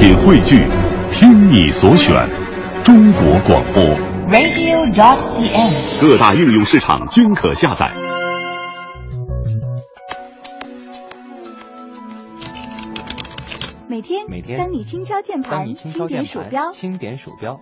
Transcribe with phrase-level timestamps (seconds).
[0.00, 0.66] 品汇聚，
[1.12, 2.26] 听你所选，
[2.82, 3.84] 中国广播。
[4.30, 6.00] radio.dot.cn，。
[6.00, 7.92] 各大应用市场均可下载。
[13.90, 17.60] 每天，每天当你轻敲键盘，轻点鼠标，轻点鼠标，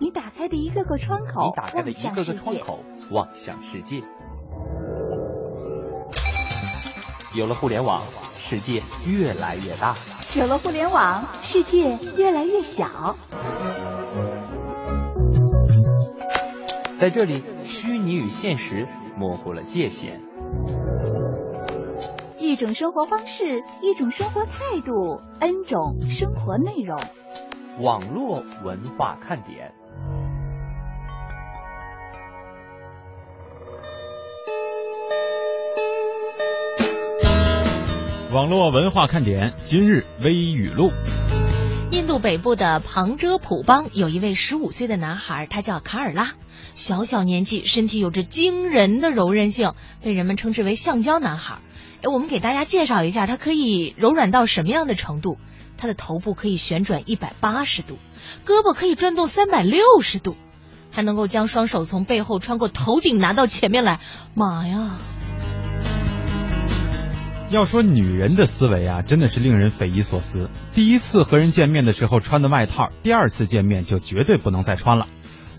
[0.00, 2.34] 你打开的一个个窗口你，打开的一个个。
[2.34, 2.80] 窗口
[3.12, 4.00] 望向世界。
[7.32, 8.02] 有了互联网，
[8.34, 9.94] 世界越来越大。
[10.36, 13.16] 有了互联网，世界越来越小。
[17.00, 20.20] 在这里，虚拟与现实模糊了界限。
[22.38, 27.00] 一种生活方式，一种生活态度，N 种生活内容。
[27.82, 29.74] 网络文化看点。
[38.32, 40.92] 网络文化看点今日微语录。
[41.90, 46.34] 印度北部的旁遮普邦有一位十五岁的男孩，他叫卡尔拉。
[46.74, 51.58] 小小年纪，身体有着惊人的柔韧性，被人们称之为“橡胶男孩”。
[52.02, 55.36] 哎，我们给大家介绍一下，他可以柔软到什么样的程度？
[55.76, 57.98] 他的头部可以旋转一百八十度，
[58.46, 60.36] 胳膊可以转动三百六十度，
[60.92, 63.98] 还能够将双手从背后穿过头顶拿到前面来。
[64.34, 64.98] 妈呀！
[67.50, 70.48] 要说女人的思维啊，真的是令人匪夷所思。
[70.72, 75.08] 第一次和人见面的时候穿的外套，第二次见面就绝对不能再穿了。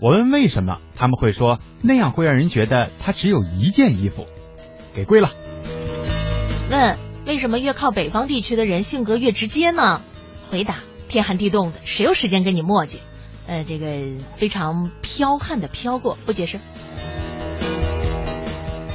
[0.00, 4.26] 我问为什么，他们会说那样会让人觉得他只有一件衣服。
[4.94, 5.30] 给跪了。
[6.70, 10.00] 问为什么越靠北方地区的人性格越直接呢？
[10.50, 10.76] 回答：
[11.08, 12.96] 天寒地冻的，谁有时间跟你磨叽？
[13.46, 13.86] 呃，这个
[14.38, 16.58] 非常剽悍的飘过，不解释。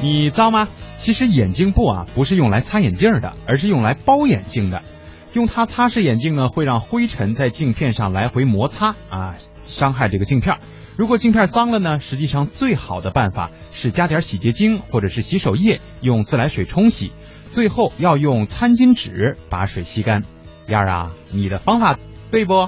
[0.01, 0.67] 你脏吗？
[1.07, 4.83] 其实眼镜布啊不是用来擦眼镜的，而是用来包眼镜的。
[5.31, 10.57] 用它擦拭眼镜呢，会让灰尘在镜片上来回摩擦啊，伤害这个镜片。
[10.97, 17.13] 如果镜片脏了呢，实际上最好的办法是加点洗洁精或者是洗手液，用自来水冲洗，
[17.45, 20.25] 最后要用餐巾纸把水吸干。
[20.67, 21.97] 燕儿啊，你的方法
[22.31, 22.67] 对不？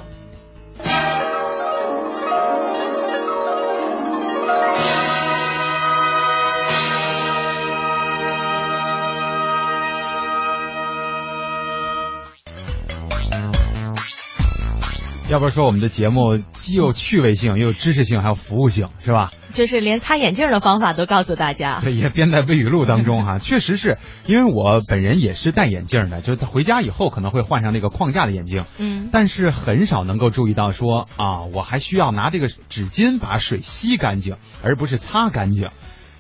[15.29, 19.31] 要不说我们的节目既有趣味性，又有知识性，还有服务性，是吧？
[19.53, 21.79] 就是连擦眼镜的方法都告诉大家。
[21.83, 35.69] 对也编在微语录当中哈、 确实是因为我本人也是戴眼镜的，就是回家以后可能会换上那个框架的眼镜，嗯，但是很少能够注意到说啊，我还需要拿这个纸巾把水吸干净，而不是擦干净。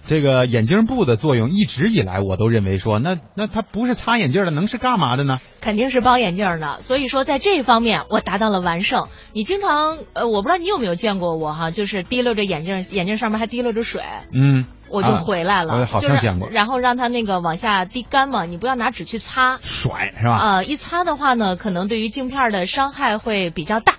[0.07, 5.39] 这个眼镜布的作用一直以来我都认为说，那那它不是擦眼镜的，能是干嘛的呢？
[5.61, 6.79] 肯定是包眼镜的。
[6.79, 9.07] 所以说，在这方面我达到了完胜。
[9.33, 14.01] 你经常呃，我不知道你有没有见过我哈，就是提溜着眼镜，眼镜上面还提溜着水。
[14.33, 20.39] 嗯，我就啊回来了，我好像就是见过然后让它那个往下滴干嘛，你不要拿纸去擦，甩是吧？
[20.39, 23.93] 呃，一擦的话呢，可能对于镜片的伤害会比较大。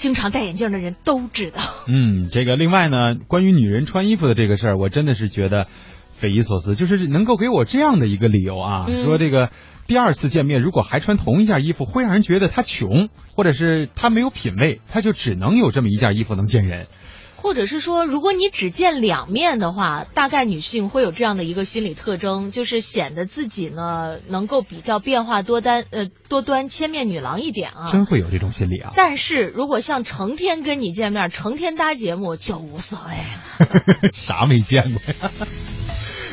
[0.00, 1.60] 经常戴眼镜的人都知道。
[1.86, 5.66] 嗯，这个另外呢，关于女人穿衣服的这个事儿，我真的是觉得
[6.14, 9.50] 匪夷所思，就是能够给我这样的一个理由啊，嗯说这个
[9.86, 16.86] 第二次见面如果还穿同一件衣服，会让人觉得他穷，或者是他没有品味，他就只能有这么一件衣服能见人。
[17.42, 27.86] 或者是说，如果你只见两面的话，大概女性会有这样的一个心理特征，就是显得自己呢能够比较变化多端，呃多端千面女郎一点啊。
[27.90, 28.92] 真会有这种心理啊！
[28.94, 34.12] 但是如果像成天跟你见面，成天搭节目，就无所谓了。
[34.12, 35.32] 啥没见过呀？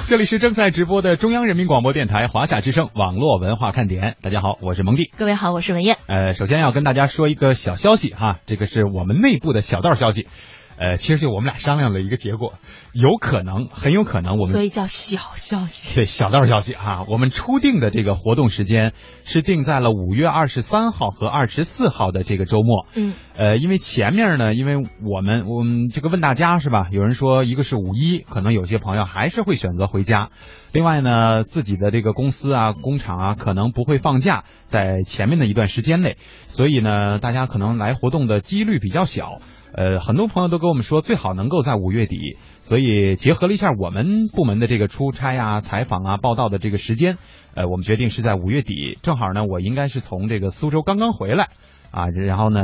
[0.10, 4.16] 这里是正在直播的中央人民广播电台华夏之声网络文化看点。
[4.22, 5.12] 大家好，我是蒙蒂。
[5.18, 5.98] 各位好，我是文艳。
[6.08, 10.28] 呃，首先要跟大家说一个小消息哈，这个是我们内部的小道消息。
[10.78, 12.54] 呃，其实就我们俩商量了一个结果，
[12.94, 15.96] 有可能，很有可能我们所以叫小消息。
[15.96, 18.94] 对小道消息哈，我们初定的这个活动时间
[19.24, 22.86] 是定在了五月二十三号和二十四号的这个周末。
[22.96, 26.88] 嗯，呃，因为前面呢，因为我们我们这个问大家是吧？
[26.92, 30.30] 有人说一个是五一，可能有些朋友还是会选择回家。
[30.74, 36.18] 另外呢，自己的这个公司啊、工厂啊，可能不会放假，在前面的一段时间内，
[36.48, 39.40] 所以呢，大家可能来活动的几率比较小。
[39.78, 42.36] 呃，很多朋友都跟我们说，最好能够在五月底。
[42.62, 47.18] 所以结合了一下我们部门的这个出差啊、采访啊、报道的这个时间，
[47.54, 51.50] 呃，我们决定是在五月底，正好呢，我应该是从这个苏州刚刚回来。
[51.92, 52.62] 啊，然后呢，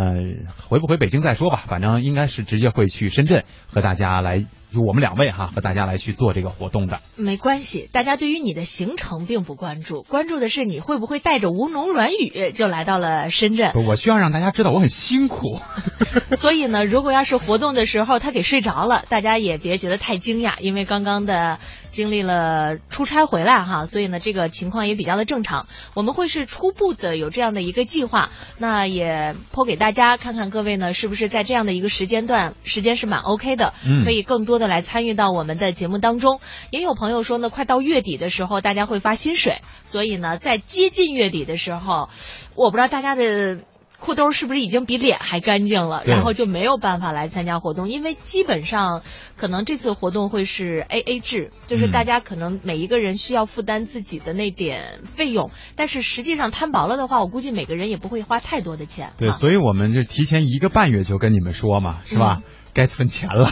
[0.68, 7.00] 回不回北京再说吧，反正应该是直接会去深圳和大家来就我们两位哈和大家来去做这个活动的。
[7.16, 13.72] 没关系，大家对于你的行程并不关注，关注的是你会不会带着吴侬软语就来到了深圳。
[13.88, 15.60] 我需要让大家知道我很辛苦。
[16.36, 21.60] 所以呢，如果要是活动的时候他给睡着了，大家也别觉得太惊讶，因为刚刚的
[21.92, 25.68] 经历了出差回来哈，所以呢这个情况也比较的正常。
[25.94, 36.40] 我们会是初步的有这样的一个计划，那也抛给大家看看，各位呢是不是在这样的一个时间段时间是蛮 OK 的，嗯可以更多的来参与到我们的节目当中。
[36.70, 42.10] 也有朋友说呢，快到月底的时候，大家会发薪水，所以呢，在接近月底的时候，
[42.56, 43.60] 我不知道大家的。
[44.00, 46.04] 裤兜是不是已经比脸还干净了？
[46.06, 49.02] 然后就没有办法来参加活动，因为基本上
[49.38, 59.14] 可能这次活动会是 A A 制，就是嗯大家可能每一个人需要负担自己的那点费用，但是实际上摊薄了的话，我估计每个人也不会花太多的钱。
[59.18, 62.42] 对，啊所以我们就提前一个半月就跟你们说嘛，是吧？
[62.74, 63.52] 该存钱了。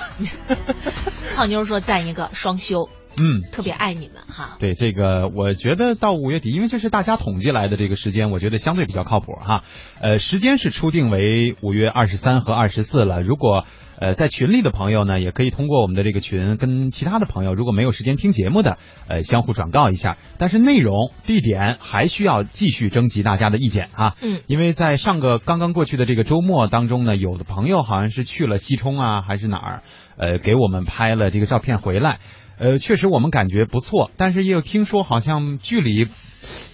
[1.35, 3.41] 胖妞说赞一个双休，嗯。
[3.51, 4.57] 特别爱你们哈。
[4.59, 9.63] 对这个，我觉得到五月底，因为这是大家统计来的这个时间，我觉得相对比较靠谱哈。
[10.01, 13.21] 呃，时间是初定为五月二十三和二十四了。
[13.21, 13.65] 如果
[14.01, 18.77] 呃在群里的朋友呢，也可以通过我们的这个群跟其他的朋友，如果没有时间听节目的，
[19.07, 20.17] 呃相互转告一下。
[20.39, 24.15] 但是内容、地点还需要继续征集大家的意见啊。
[24.21, 29.83] 嗯，因为在上个刚刚过去的这个周末当中呢，有的朋友好像是去了西充啊，还是哪儿，
[30.17, 32.17] 呃，给我们拍了这个照片回来。
[32.57, 36.07] 呃，确实我们感觉不错，但是也有听说好像距离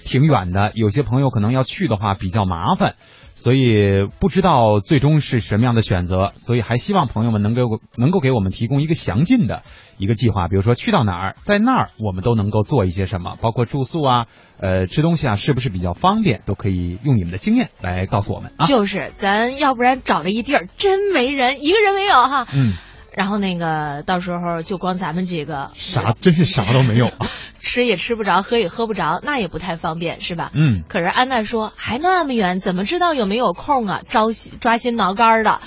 [0.06, 2.96] 挺远的，有些朋友可能要去的话比较麻烦，
[3.40, 9.62] 所以不知道最终是什么样的选择，所以还希望朋友们能给我能够给我们提供一个详尽的
[10.00, 14.26] 一个计划，比如说去到哪儿，在那儿我们都能够做一些什么，包括住宿啊，
[14.60, 18.66] 呃，吃东西啊，是不是比较方便，都可以用你们的经验来告诉我们啊。
[18.66, 22.48] 就是咱要不然找了一地儿真没人，一个人没有哈。
[22.54, 22.74] 嗯，
[23.18, 27.26] 然后那个到时候就光咱们几个，啥真是啥都没有啊。
[27.60, 30.52] 吃也吃不着，喝也喝不着，那也不太方便，是吧？
[30.54, 30.84] 嗯。
[30.88, 34.02] 可是安娜说还那么远，怎么知道有没有空啊？
[34.06, 35.62] 招心抓心挠肝的。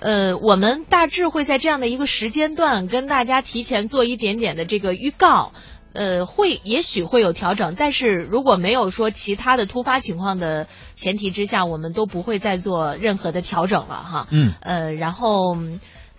[0.00, 5.52] 呃，我们大致会在这样的一个时间段跟大家提前做一点点的这个预告。
[5.92, 14.26] 呃，会也许会有调整，但是如果没有说其他的突发情况的前提之下，我们都不会再做任何的调整了哈。
[14.30, 14.54] 嗯。
[14.62, 15.58] 呃，然后。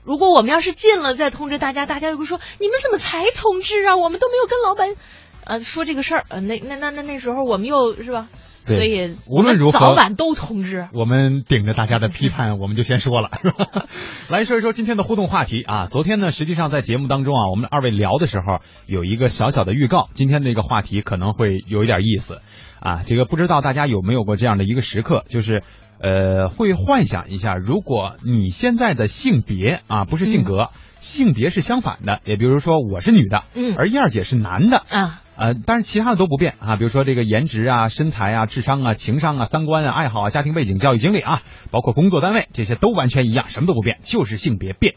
[0.06, 3.98] 嗯如果我们要是进了再通知大家，大家又会说你们怎么才通知啊？
[3.98, 4.96] 我们都没有跟老板，
[5.44, 6.24] 呃，说这个事儿。
[6.30, 8.28] 呃，那那那那那时候我们又是吧？
[8.68, 10.88] 对所以无论如何早晚都通知。
[10.94, 13.86] 我们顶着大家的批判，我们就先说了， 是吧？
[14.30, 15.88] 来说一说今天的互动话题啊。
[15.88, 22.42] 昨天呢，实际上在节目当中啊，我们二位聊的时候有一个小小的预告，今天这个话题可能会有一点意思
[22.80, 23.02] 啊。
[23.06, 25.62] 这个不知道大家有没有过这样的一个时刻，就是
[26.00, 30.70] 呃，会幻想一下，如果你现在的性别啊，不是性格，
[31.00, 44.96] 性别是相反的，也比如说我是女的，嗯而燕儿姐是男的，啊，呃，但是其他的都不变啊，比如说这个颜值啊、身材啊、智商啊、情商啊、三观啊、爱好啊、家庭背景、教育经历啊，包括工作单位这些都完全一样，什么都不变，就是性别变。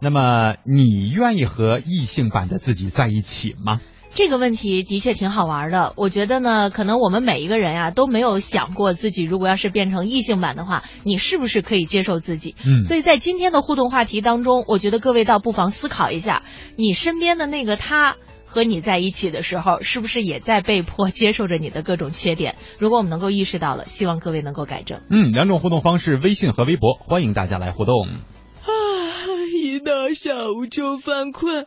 [0.00, 3.80] 那么你愿意和异性版的自己在一起吗？
[4.18, 5.92] 这个问题的确挺好玩的。
[5.96, 12.56] 我觉得呢，可能我们每一个人呀、都没有想过自己如果要是变成异性版的话，你是不是可以接受自己？
[12.66, 16.42] 嗯所以在今天的互动话题当中，我觉得各位倒不妨思考一下，
[16.76, 18.16] 你身边的那个他。
[18.50, 22.56] 和你在一起的时候，是不是也在被迫接受着你的各种缺点？
[22.78, 25.02] 如果我们能够意识到了，希望各位能够改正。
[25.10, 28.08] 嗯，两种互动方式，微信和微博，欢迎大家来互动。
[28.08, 28.72] 啊，
[29.54, 31.66] 一到下午就犯困，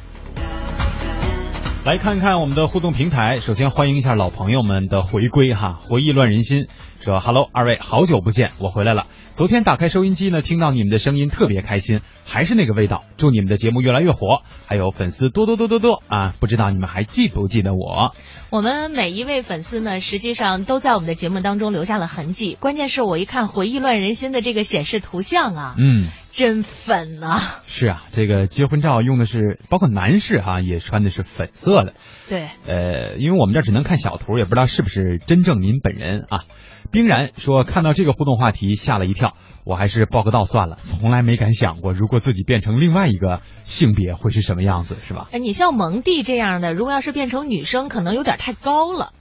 [1.83, 6.67] 来看看我们的互动平台，首先欢迎一下老朋友们的回归哈，回忆乱人心，
[6.99, 9.07] 说 Hello，二位好久不见，我回来了。
[9.41, 13.03] 昨天打开收音机呢，听到你们的声音特别开心，还是那个味道。
[13.17, 16.35] 祝你们的节目越来越火，还有粉丝多多多多多啊！
[16.39, 18.13] 不知道你们还记不记得我？
[18.51, 22.55] 我们每一位粉丝呢，实际上都在我们的节目当中留下了痕迹。
[22.59, 27.39] 关键是我一看回忆乱人心的这个显示图像啊，嗯，真粉啊！
[27.65, 31.95] 是啊，这个结婚照用的是，包括男士哈、也穿的是粉色的。
[32.29, 36.43] 对，呃，因为我们这儿只能看小图，也不知道是不是真正您本人啊。
[36.91, 39.33] 冰然说看到这个互动话题吓了一跳，
[39.65, 45.27] 我还是报个到算了，从来没敢想过如果自己变成另外一个性别会是什么样子，是吧？
[45.31, 49.11] 哎，你像蒙蒂这样的，如果要是变成女生，可能有点太高了。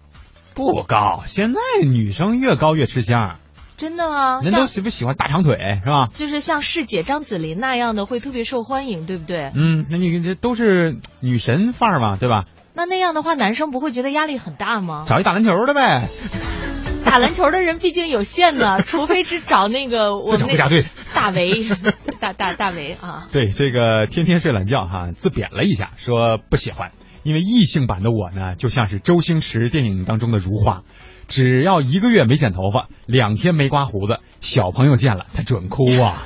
[0.54, 3.38] 不高，现在女生越高越吃香，
[3.76, 6.08] 真的啊，人都喜不喜欢大长腿是吧？
[6.12, 9.52] 就是像师姐张子琳那样的，会特别受欢迎，对不对？
[9.54, 12.44] 嗯，那你这都是女神范儿嘛，对吧？
[12.74, 15.04] 那那样的话，男生不会觉得压力很大吗？
[15.06, 16.08] 找一打篮球的呗，
[17.04, 20.84] 打篮球的人毕竟有限呢，除非是找那个 我们那自找国家队。
[21.14, 21.68] 大维，
[22.20, 23.28] 大大大维啊。
[23.32, 26.92] 对这个天天睡懒觉哈，自贬了一下，说不喜欢，
[27.22, 30.82] 因为异性版的我呢，就像是周星驰电影当中的如花，
[31.26, 36.24] 只要一个月没剪头发，两天没刮胡子，小朋友见了他准哭啊。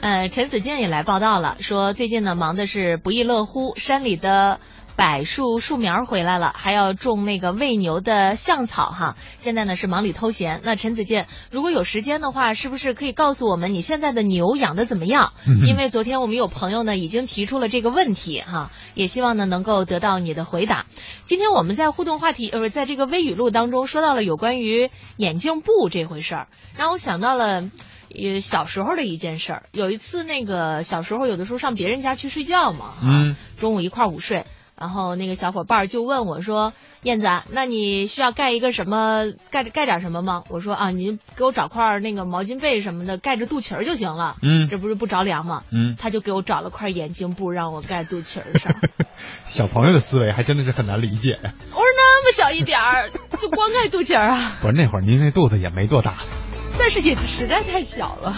[0.00, 4.60] 呃，陈子健也来报道了，说最近呢忙的是不亦乐乎，山里的
[4.96, 9.16] 柏树树苗回来了，还要种那个喂牛的象草哈。
[9.38, 10.60] 现在呢是忙里偷闲。
[10.62, 15.32] 那陈子健，如果有时间的话，是不是可以告诉我们你现在的牛养的怎么样？
[15.46, 20.86] 嗯因为昨天我们有朋友呢已经提出了这个问题哈，也希望呢能够得到你的回答。
[21.24, 27.70] 今天我们在互动话题呃，在这个微语录当中说到了有关于眼镜布这回事儿，让我想到了。
[28.16, 34.46] 呃，小时候的一件事儿，有一次那个小时候有的时候上别人家去睡觉嘛，啊嗯，中午一块儿午睡，
[34.78, 48.74] 然后那个小伙伴就问我说：“燕子，那你需要盖一个什么盖盖点什么吗？”我说：“啊，你给我找块那个毛巾被什么的盖着肚脐儿就行了，嗯这不是不着凉吗？”嗯，他就给我找了块眼镜布让我盖肚脐儿上。
[49.46, 51.52] 小朋友的思维还真的是很难理解呀。
[51.70, 56.16] 我说那么小一点儿，就光盖肚脐儿啊，不是那会儿您那肚子也没多大。
[56.76, 58.34] 但是也实在太小了。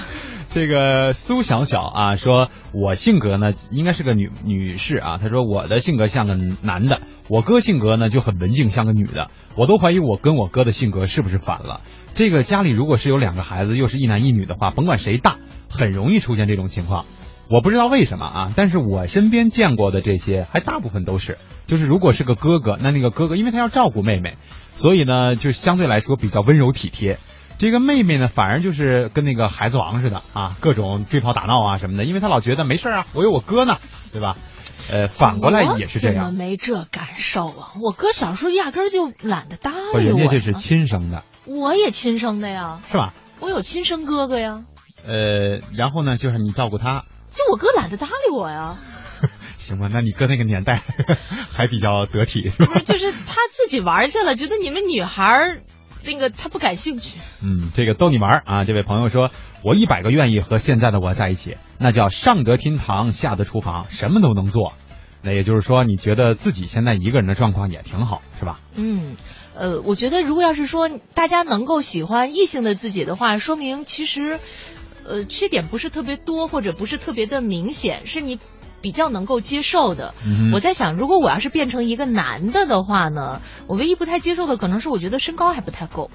[0.57, 11.83] 这个苏小小啊，说我性格呢应该是个女女士啊，她说我的性格像个男的，我哥性格呢就很文静，像个女的，我都怀疑我跟我哥的性格是不是反了。
[12.15, 15.37] 这个家里如果是有两个孩子，又是一男一女的话，甭管谁大，
[15.69, 17.05] 很容易出现这种情况。
[17.51, 21.37] 我不知道为什么啊，但是我身边见过的这些，还大部分都是，
[21.67, 24.37] 就是如果是个哥哥，那那个哥哥因为他要照顾妹妹，
[24.73, 27.19] 所以呢就相对来说比较温柔体贴。
[27.59, 33.79] 这个妹妹呢，反而就是跟那个孩子王似的啊，各种追跑打闹啊什么的，因为她老觉得没事啊，我有我哥呢，
[34.13, 34.37] 对吧？
[34.91, 37.73] 呃，反过来也是这样我怎么，没这感受啊？
[37.83, 40.07] 我哥小时候压根儿就懒得搭，理我呀。
[40.07, 43.15] 人家这是亲生的，我也亲生的呀，是吧？
[43.41, 44.65] 我有亲生哥哥呀，
[45.07, 48.77] 呃，然后呢，就是你照顾他，就我哥懒得搭理我呀，
[49.59, 49.89] 行吧？
[49.93, 50.83] 那你哥那个年代
[51.51, 52.51] 还比较得体？
[52.57, 55.63] 不是，就是他自己玩去了，觉得你们女孩儿
[56.07, 57.19] 那个他不感兴趣。
[57.43, 58.65] 嗯，这个逗你玩儿啊！
[58.65, 59.31] 这位朋友说，
[59.65, 64.73] 我一百个愿意和现在的我在一起，那叫上得厅堂，下得厨房，什么都能做。
[65.23, 68.61] 那也就是说，你觉得自己现在一个人的状况也挺好，是吧？
[68.77, 69.17] 嗯，
[69.57, 74.39] 呃，我觉得如果要是说大家能够喜欢异性的自己的话，说明其实，
[75.05, 78.39] 呃，缺点不是特别多，或者不是特别的明显，是你
[78.87, 80.15] 比较能够接受的。
[80.25, 86.09] 嗯我在想，如果我要是变成一个男的的话呢，我唯一不太接受的可能是我觉得身高还不太够。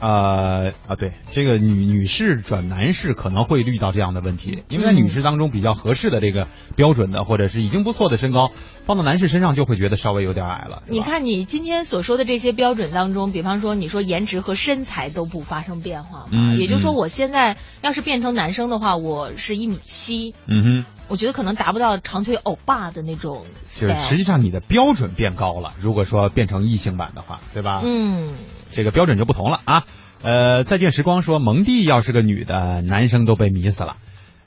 [0.00, 8.52] 呃啊，对，这个女女士转男士可能会遇到这样的问题，因为在嗯女士当中比较合适的这个标准的，或者是已经不错的身高，
[8.86, 10.82] 放到男士身上就会觉得稍微有点矮了。
[10.88, 23.96] 你，看你今天所说的这些标准当中，比方说你说颜值和身材都不发生变化嘛，嗯也就是说嗯我现在要是变成男生的话，我是一米七，嗯哼，我觉得可能达不到长腿欧巴的那种就是。
[23.96, 27.80] 实际上你的标准变高了，如果说变成异性版的话，对吧？
[27.84, 28.28] 嗯，
[28.72, 29.84] 这个标准就不同了啊。
[30.22, 33.96] 呃，再见时光说蒙蒂要是个女的，男生都被迷死了。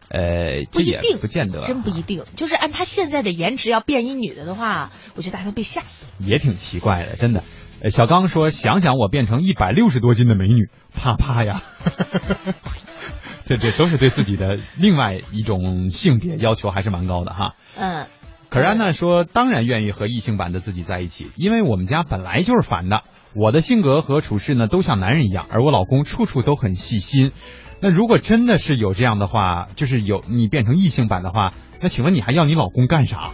[0.10, 2.24] 呃，这也不一定，不见得，真不一定。
[2.36, 6.12] 就是按他现在的颜值要变一女的的话，我觉得大家都被吓死。
[6.20, 7.44] 也挺奇怪的，真的。
[7.82, 11.62] 呃，小刚说，想想我变成一百六十多斤的美女，怕怕呀。
[13.48, 17.56] 这这都是对自己的另外一种性别要求还是蛮高的哈。
[17.78, 18.08] 嗯，
[18.50, 23.04] 可是安娜说，当然愿意和异性版的自己在一起，因为我们家本来就是反的。
[23.34, 27.32] 我的性格和处事呢，都像男人一样，而我老公处处都很细心。
[27.80, 33.32] 那如果真的是有这样的话，就是有你变成异性版的话，那请问你还要你老公干啥？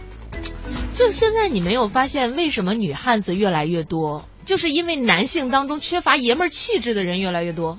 [0.94, 7.78] 就是现在你没有发现为什么女汉子越来越多，就是因为男性当中缺乏爷们儿气质的人越来越多。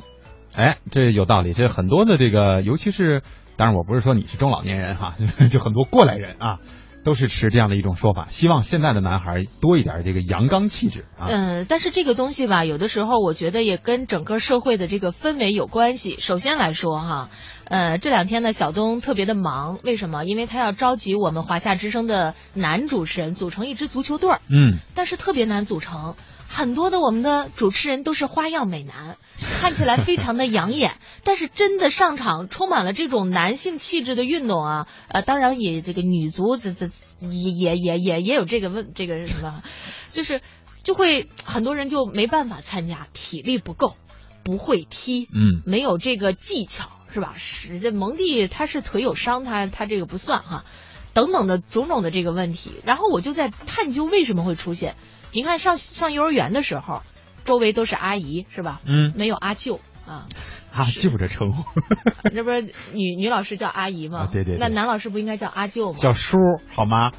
[0.56, 1.54] 哎，这有道理。
[1.54, 3.22] 这很多的这个，尤其是，
[3.58, 5.16] 当然我不是说你是中老年人哈，
[5.52, 6.58] 就很多过来人啊，
[7.04, 11.28] 都是持这样的一种说法，希望现在的男孩多一点这个阳刚气质啊。
[11.28, 16.18] 嗯，但是这个东西吧，有的时候我觉得也跟整个社会的这个氛围有关系。
[16.20, 17.30] 首先来说哈，
[17.66, 20.26] 呃，这两天呢，小东特别的忙，为什么？
[20.26, 26.16] 因为他要召集我们华夏之声的男主持人组成一支足球队儿，嗯，但是特别难组成。
[26.52, 29.18] 很多的我们的主持人都是花样美男，
[29.62, 36.90] 看起来非常的养眼， 但是真的上场充满了这种男性气质的运动啊，呃，当然也这个女足这这
[37.22, 39.62] 也也也也也有这个问这个什么，
[40.10, 40.42] 就是
[40.82, 43.96] 就会很多人就没办法参加，体力不够，
[44.44, 47.36] 不会踢，嗯，没有这个技巧是吧？
[47.38, 50.66] 是这蒙蒂他是腿有伤，他他这个不算哈，
[51.14, 54.96] 等等的种种的这个问题，然后我就在探究为什么会出现。
[55.32, 57.02] 你看上上幼儿园的时候，
[57.46, 58.82] 周围都是阿姨是吧？
[58.86, 60.26] 嗯，没有阿舅啊。
[60.72, 61.64] 阿舅这称呼，
[62.32, 62.62] 那不是
[62.94, 64.20] 女女老师叫阿姨吗？
[64.22, 65.98] 啊对对对那男老师不应该叫阿舅吗？
[66.00, 66.38] 叫叔
[66.76, 67.12] 好吗？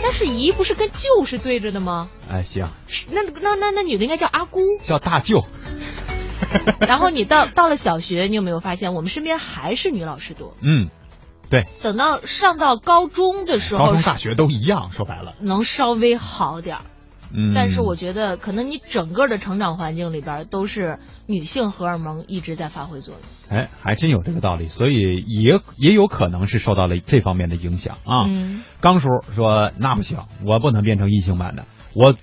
[0.00, 2.08] 但是姨不是跟舅是对着的吗？
[2.30, 2.68] 哎，行，
[3.10, 4.60] 那那那那女的应该叫阿姑。
[4.82, 5.44] 叫大舅。
[6.80, 10.54] 然后你到到了小学，你有没有发现我们身边还是女老师多？
[10.62, 10.88] 嗯，
[11.50, 16.82] 对，等到上到高中的时候，高中、大学都一样，说白了，能稍微好点儿。
[17.32, 23.58] 嗯，但是我觉得，可能你整个的成长环境里边都是女性荷尔蒙一直在发挥作用。
[23.58, 28.24] 哎，还真有这个道理，所以也也有可能是受到了这方面的影响啊。
[28.26, 32.14] 嗯，刚叔说那不行，我不能变成异性版的，我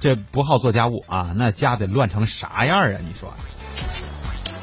[0.00, 2.98] 这不好做家务啊，那家得乱成啥样啊？
[3.06, 3.34] 你说，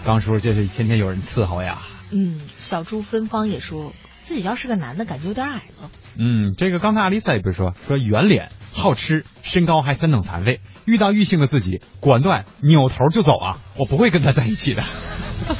[0.06, 1.80] 刚叔这是天天有人伺候呀。
[2.12, 5.90] 嗯，小猪芬芳也说自己要是个男的，感觉有点矮了。
[6.18, 13.58] 嗯，这个刚才阿丽萨也不是说说圆脸、好吃、身高还三等残废，遇到异性的自己，果断扭头就走啊！
[13.78, 14.84] 我不会跟他在一起的。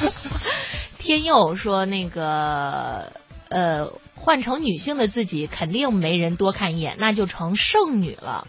[1.00, 3.12] 天佑说那个
[3.48, 8.46] 呃，换成女性的自己，肯定没人多看一眼，那就成剩女了。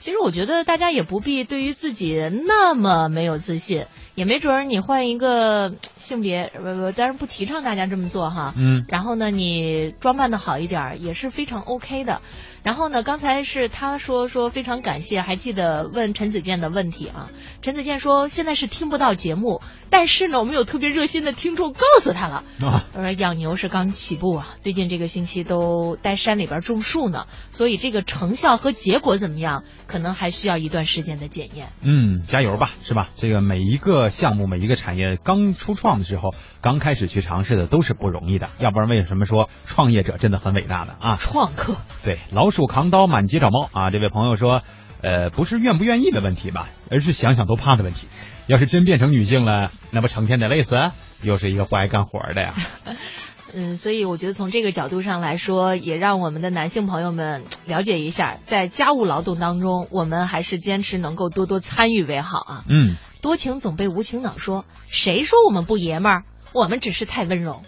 [0.00, 8.54] 其实我觉得大家也不必对于自己那么没有自信，也没准儿你换一个性别，不不，当然不提倡大家这么做哈。
[8.56, 12.22] 嗯，然后呢，你装扮的好一点儿也是非常 OK 的。
[12.62, 17.30] 然后呢，刚才是他说说非常感谢，还记得问陈子健的问题啊。
[17.62, 31.68] 陈子健说现在是听不到节目，但是呢，我们有特别热心的听众告诉他了， 啊，他说养牛是刚起步啊，最近这个星期都待山里边种树呢，所以这个成效和结果怎么样，可能还需要一段时间的检验。
[31.82, 33.08] 嗯，加油吧，是吧？
[33.16, 41.16] 这个每一个项目、每一个产业刚初创的时候，刚开始去尝试的都是不容易的，要不然为什么说创业者真的很伟大的啊？
[41.18, 43.90] 创客，对，老鼠扛刀满街找猫啊！
[43.90, 44.62] 这位朋友说，
[45.02, 48.08] 呃，不是愿不愿意的问题吧，而是想想都怕的问题。
[48.46, 50.74] 要是真变成女性了，那不成天得累死？
[51.22, 52.54] 又是一个不爱干活的呀。
[53.54, 62.64] 嗯，所以我觉得从这个角度上来说，也让我们的男性朋友们了解一下，在家务劳动当中，我们还是坚持能够多多参与为好啊。
[62.68, 66.24] 嗯，多情总被无情恼说，谁说我们不爷们儿？
[66.52, 67.62] 我们只是太温柔。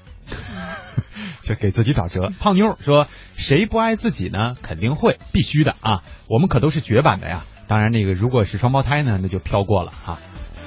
[1.43, 2.31] 这给自己打折。
[2.39, 4.55] 胖妞说，谁不爱自己呢？
[4.63, 6.03] 肯定会，必须的啊！
[6.29, 7.45] 我们可都是绝版的呀。
[7.67, 10.19] 当然，那个如果是双胞胎呢，那就飘过了啊。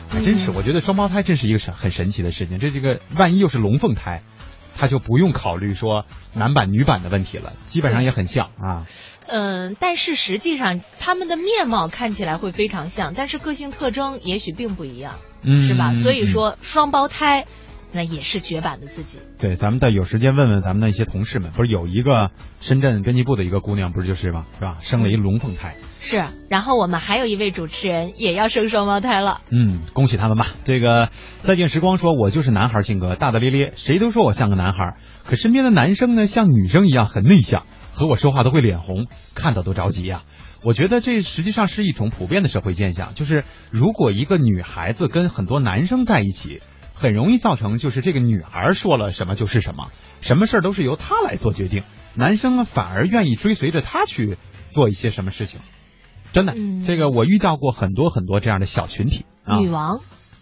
[0.09, 2.59] 还真是，我觉得双胞胎真是一个神很神奇的事情。
[2.59, 4.21] 这这个万一又是龙凤胎，
[4.77, 8.86] 他就不用考虑说男版女版的问题了，基本上也很像啊。
[9.25, 15.93] 嗯，但是实际上他们的面貌看起来会非常像，但是个性特征也许并不一样，嗯，是吧？
[15.93, 17.45] 所以嗯说双胞胎，
[17.93, 19.19] 那也是绝版的自己。
[19.39, 24.45] 对，咱们再有时间问问咱们的一些同事们，不是有一个深圳编辑部的一个姑娘，不是就是吗？
[24.56, 24.77] 是吧？
[24.82, 25.73] 生了一龙凤胎。
[25.99, 29.39] 是，然后我们还有一位主持人也要生双胞胎了。
[29.51, 30.47] 嗯，恭喜他们吧。
[30.65, 40.23] 这个再见时光说，我就是男孩性格，大大咧咧，谁都说我像个男孩，可身边的男生呢，像女生一样很内向，和我说话都会脸红，看到都着急呀、
[40.65, 46.62] 我觉得这实际上是一种普遍的社会现象，就是如果一个女孩子跟很多男生在一起，
[46.93, 51.84] 很容易造成就是这个女孩说了什么就是什么，什么事儿都是由她来做决定，
[52.15, 54.38] 男生呢反而愿意追随着她去
[54.69, 55.60] 做一些什么事情。
[56.32, 59.60] 真的，嗯这个我遇到过很多很多这样的小群体啊。
[59.60, 59.99] 女王，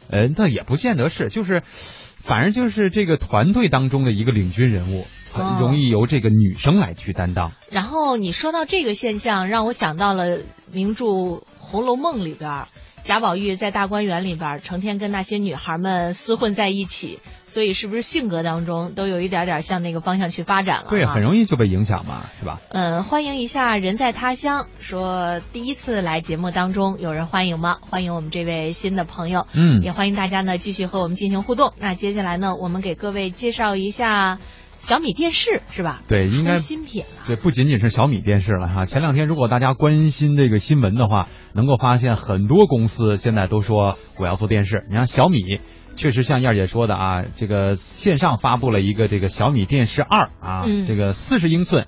[0.10, 7.52] 呃，那也不见得是，就是，反正就是这个团队当中的一个领军人物，很哦容易由这个女生来去担当。
[7.70, 10.40] 然后你说到这个现象，让我想到了
[10.72, 11.06] 名著
[11.58, 12.68] 《红楼梦》里边儿
[13.04, 20.88] 贾宝玉在大观园里边儿成天跟那些女孩们厮混在一起，所以是不是性格当中都有一点点向那个方向去发展了？
[20.90, 22.62] 对，很容易就被影响嘛，是吧？
[22.70, 27.80] 嗯，欢迎一下人在他乡，说第一次来节目当中，有人欢迎吗？
[27.82, 31.74] 欢迎我们这位新的朋友，嗯也欢迎大家呢继续和我们进行互动。
[31.80, 34.38] 那接下来呢，我们给各位介绍一下
[34.82, 36.02] 小米电视，是吧？
[36.08, 37.10] 对，应该新品了。
[37.28, 38.88] 对，不仅仅是小米电视了哈。
[38.88, 44.84] 前两天如果大家关心这个新闻的话，能够发现很多公司现在都说我要做电视。
[44.90, 45.60] 你看小米，
[45.96, 51.86] 确实像燕儿姐说的啊，这个线上发布了一个这个小米电视二啊，嗯这个四十英寸，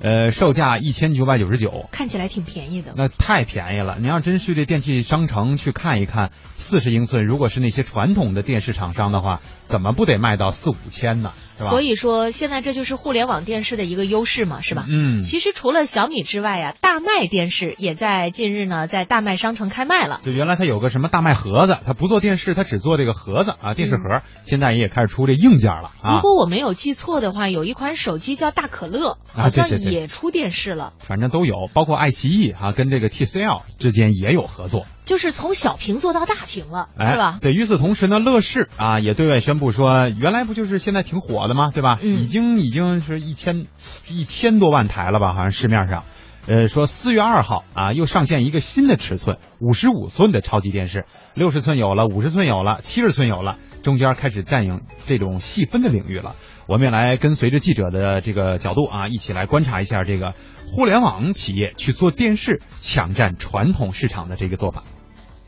[0.00, 1.88] 呃，售价一千九百九十九。
[1.92, 2.92] 看起来挺便宜的。
[2.96, 3.98] 那太便宜了！
[4.00, 11.32] 你要真去这电器商城去看一看，四十英寸，如果是那些传统的电视厂商的话，怎么不得卖到四五千呢？
[11.62, 11.70] 是吧？
[11.70, 14.86] 所以说，现在这就是互联网电视的一个优势嘛，是吧？
[14.88, 20.20] 嗯，其实除了小米之外呀，大麦电视也在近日呢，在大麦商城开卖了。
[20.24, 24.02] 就原来它有个什么大麦盒子，它不做电视，它只做这个盒子啊，电视盒。
[24.44, 26.14] 现在也开始出这硬件了啊。
[26.16, 30.92] 如果我没有记错的话，有一款手机叫大可乐，啊好像也出电视了。
[30.98, 37.38] 反正都有，包括爱奇艺啊，跟这个 TCL 之间也有合作，就是从小屏做到大屏了，哎，是吧？
[37.40, 41.70] 对，与此同时呢，乐视啊也对外宣布说，原来不就是现在挺火的吗？
[41.72, 41.98] 对吧？
[42.00, 43.66] 嗯已经已经是一千
[44.08, 45.32] 一千多万台了吧？
[45.34, 46.04] 好像市面上。
[46.44, 56.34] 呃，说四月二号啊，又上线一个新的尺寸，五十五寸的超级电视，六十寸有了，五十寸有了，七十寸有了，中间开始占领这种细分的领域了。
[56.66, 60.34] 我们也来跟随着记者的这个角度啊，一起来观察一下这个
[60.68, 64.84] 互联网企业去做电视抢占传统市场的这个做法。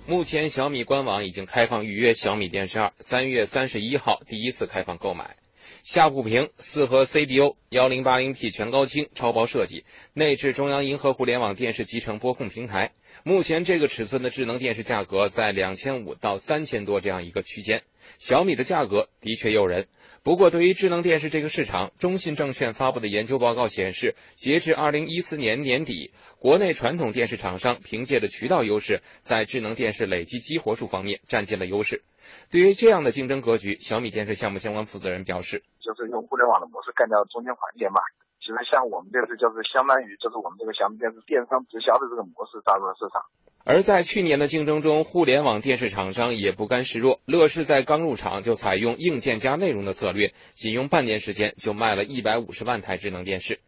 [0.06, 5.36] 目前小米官网已经开放预约小米电视二，三月三十一号第一次开放购买。
[5.82, 12.92] 下部屏四核 CBO，幺零八零 P 全高清超薄设计，内置中央银河互联网电视集成播控平台。
[13.22, 17.82] 目前这个尺寸的智能电视价格在两千五到三千多这样一个区间。
[18.18, 19.86] 小米的价格的确诱人，
[20.24, 32.04] 不过对于智能电视这个市场，中信证券发布的研究报告显示，截至二零一四年年底，国内传统电视厂商凭借的渠道优势，在智能电视累计激活数方面占尽了优势。
[32.50, 38.00] 对于这样的竞争格局，小米电视项目相关负责人表示，就是用互联网的模式干掉中间环节嘛。
[38.44, 43.24] 其实像我们这次就是相当于就是我们这个小米电视电商直销的这个模式打入了市场。
[43.64, 47.20] 而在去年的竞争中，互联网电视厂商也不甘示弱。
[47.24, 53.60] 乐视在刚入场就采用硬件加内容的策略，仅用半年时间就卖了一百五十万台智能电视。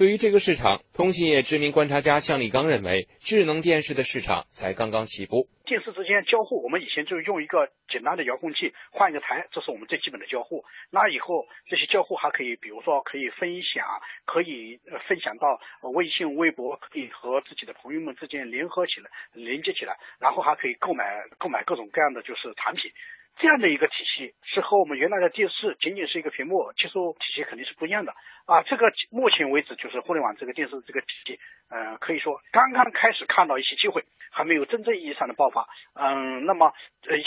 [0.00, 5.44] 对于这个市场，通信业知名观察家向立刚认为，智能电视的市场才刚刚起步。
[5.66, 10.64] 电视之间交互，我们以前就是用一个简单的遥控器换一个台，这是我们最基本的交互。
[10.90, 13.84] 那以后这些交互还可以，比如说可以分享，
[14.24, 15.60] 可以分享到
[15.92, 21.04] 微信、微博，可以和自己的朋友们之间联合起来、连接起来，然后还可以购买
[21.36, 22.90] 购买各种各样的就是产品。
[23.38, 28.12] 这样的一个体系是和我们原来的电视仅仅是一个屏幕接收体系肯定是不一样的
[28.46, 28.62] 啊。
[28.62, 31.40] 这个目前为止就是互联网这个电视这个体系，
[31.70, 35.66] 嗯，可以说刚刚开始看到一些机会，还没有真正意义上的爆发。
[35.94, 36.72] 嗯，那么，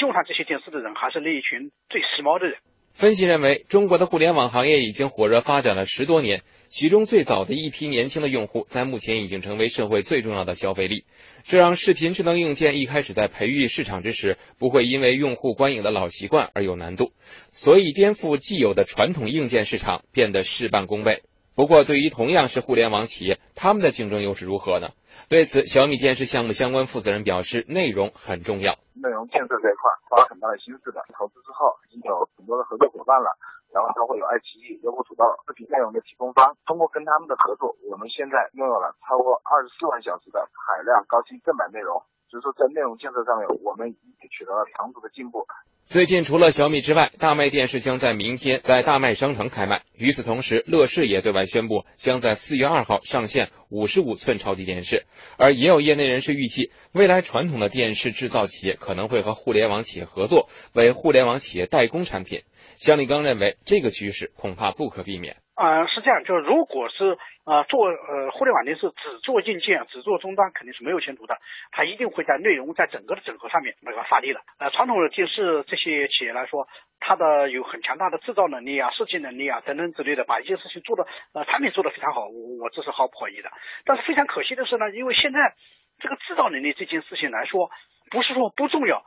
[0.02, 2.58] 用上这些电视的人还是那一群最时髦的人。
[2.94, 11.06] 分析认为，中国的互联网行业已经火热发展了十多年，其中最早的一批年轻的用户，在目前已经成为社会最重要的消费力。
[11.44, 17.12] 这让视频智能硬件一开始在培育市场之时，不会因为用户观影的老习惯而有难度，
[17.52, 21.24] 所以颠覆既有的传统硬件市场变得事半功倍。
[21.56, 24.90] 不过，对于同样是互联网企业，他们的竞争又是如何呢？
[25.30, 28.78] 对此，小米电视项目相关负责人表示，内容很重要。
[28.94, 33.34] 内容建设这一块花了很大的心思的，投资之后已经有很多的合作伙伴了，
[33.74, 36.56] 然后包括有爱奇艺、优酷土豆视频内容的提供方。
[36.66, 42.04] 通过跟他们的合作，我们现在拥有了超过二十四万小时的海量高清正版内容。
[42.34, 45.46] 所以说，在内容建设上面，我们已经取得了长足的进步。
[45.86, 49.84] 最近除了小米之外，大麦电视将在明天在大麦商城开卖。
[49.94, 55.06] 与此同时，乐视也对外宣布，将在四月二号上线五十五寸超级电视。
[55.38, 62.42] 而也有业内人士预计，未来传统的电视制造企业可能会和互联网企业合作，为互联网企业代工产品。
[62.76, 65.36] 向立刚认为，这个趋势恐怕不可避免。
[65.56, 71.38] 呃，是这样，就是如果是呃做呃互联网电视只做硬件、只做终端，肯定是没有前途的。
[71.72, 74.42] 它一定会在内容在整个的整合上面那个发力的。
[74.58, 76.68] 呃，传统的电视这些企业来说，
[77.00, 83.52] 它的有很强大的制造能力啊、设计能力啊等等之类的，把一件事情做的呃产品做得非常好，我我这是毫不怀疑的。
[83.86, 85.54] 但是非常可惜的是呢，因为现在
[86.00, 87.70] 这个制造能力这件事情来说，
[88.10, 89.04] 不是说不重要，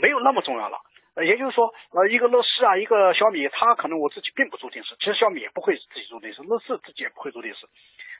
[0.00, 0.78] 没有那么重要了。
[1.14, 7.66] 呃，也就是说，呃，一个乐视啊，一个小米，它可能我自己并不做电视，其实小米也不会自己做电视，乐视自己也不会做电视，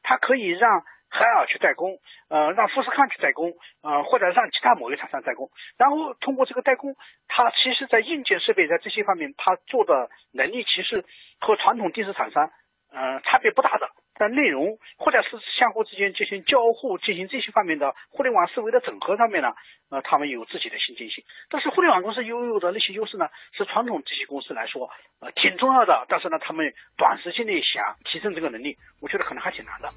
[0.03, 3.53] 它可以让海尔去代工，呃，让富士康去代工，
[3.83, 6.95] 呃，或者让其他某一个厂商代工，然后通过这个代工，
[7.27, 11.05] 它其实在硬件设备在这些方面，它做的能力其实
[11.41, 12.51] 和传统电视厂商，
[12.93, 13.91] 呃，差别不大的。
[14.25, 19.53] 在内容或者是相互之间进行交互、进行这些方面的互联网思维的整合上面呢，
[19.93, 21.21] 呃，他们有自己的先进性。
[21.53, 24.89] 但是互联网公司拥有的那些优势呢，是传统这些公司来说，
[25.21, 26.07] 呃，挺重要的。
[26.09, 29.93] 但是呢，他们短时间内想提升这个能力，我觉得可能还挺难的。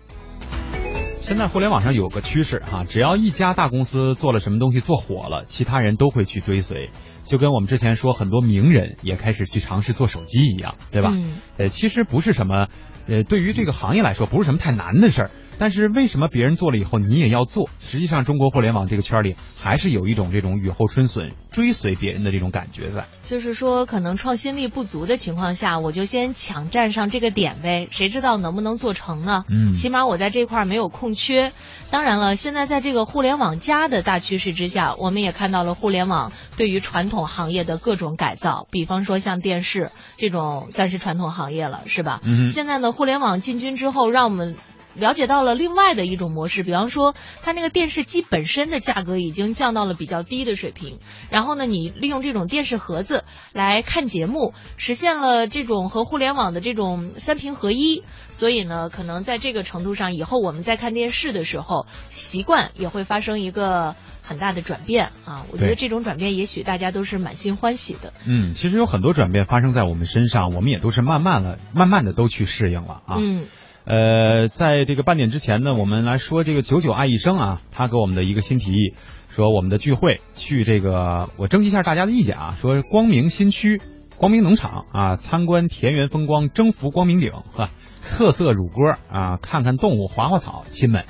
[1.23, 6.89] 现在互联网上有个趋势哈，只要一家大公司做了什么东西做火了，其他人都会去追随，
[7.25, 11.11] 就跟我们之前说很多名人也开始去尝试做手机一样，对吧？
[11.11, 12.67] 嗯呃，其实不是什么，
[13.08, 15.30] 呃，对于这个行业来说不是什么太难的事儿。
[15.60, 17.70] 但是为什么别人做了以后你也要做？
[17.80, 23.06] 实际上，中国互联网这个圈里还是有一种这种雨后春笋、追随别人的这种感觉在。
[23.24, 29.43] 就是说，可能创新力不足的情况下，我就先抢占上这个点呗，谁知道能不能做成呢？
[29.50, 31.54] 嗯起码我在这块没有空缺。
[31.89, 42.22] 当然了，现在在这个互联网加的大趋势之下，我们也看到了互联网对于传统行业的各种改造，比方说像电视这种算是传统行业了，是吧？
[42.24, 44.56] 嗯现在呢，互联网进军之后，让我们。
[44.97, 65.45] 了解到了另外的一种模式，比方说，它那个电视机本身的价格已经降到了比较低的水平，然后呢，你利用这种电视盒子来看节目，实现了这种和互联网的这种三屏合一，所以呢，可能在这个程度上，以后我们在看电视的时候，习惯也会发生一个很大的转变啊。
[65.51, 68.13] 我觉得这种转变，也许大家都是满心欢喜的。
[68.25, 73.17] 嗯，其实有很多转变发生在我们身上，我们也都是慢慢了、慢慢的都去适应了啊。
[73.19, 73.45] 嗯。
[73.88, 78.93] 呃，在这个半点之前呢，我们来说这个九九爱一生啊，他给我们的一个新提议，
[79.34, 83.80] 说我们的聚会去这个，我征集一下大家的意见啊，说光明新区、
[84.17, 87.69] 光明农场啊，参观田园风光，征服光明顶，呵，
[88.04, 91.06] 特色乳鸽啊，看看动物，滑滑草，亲们，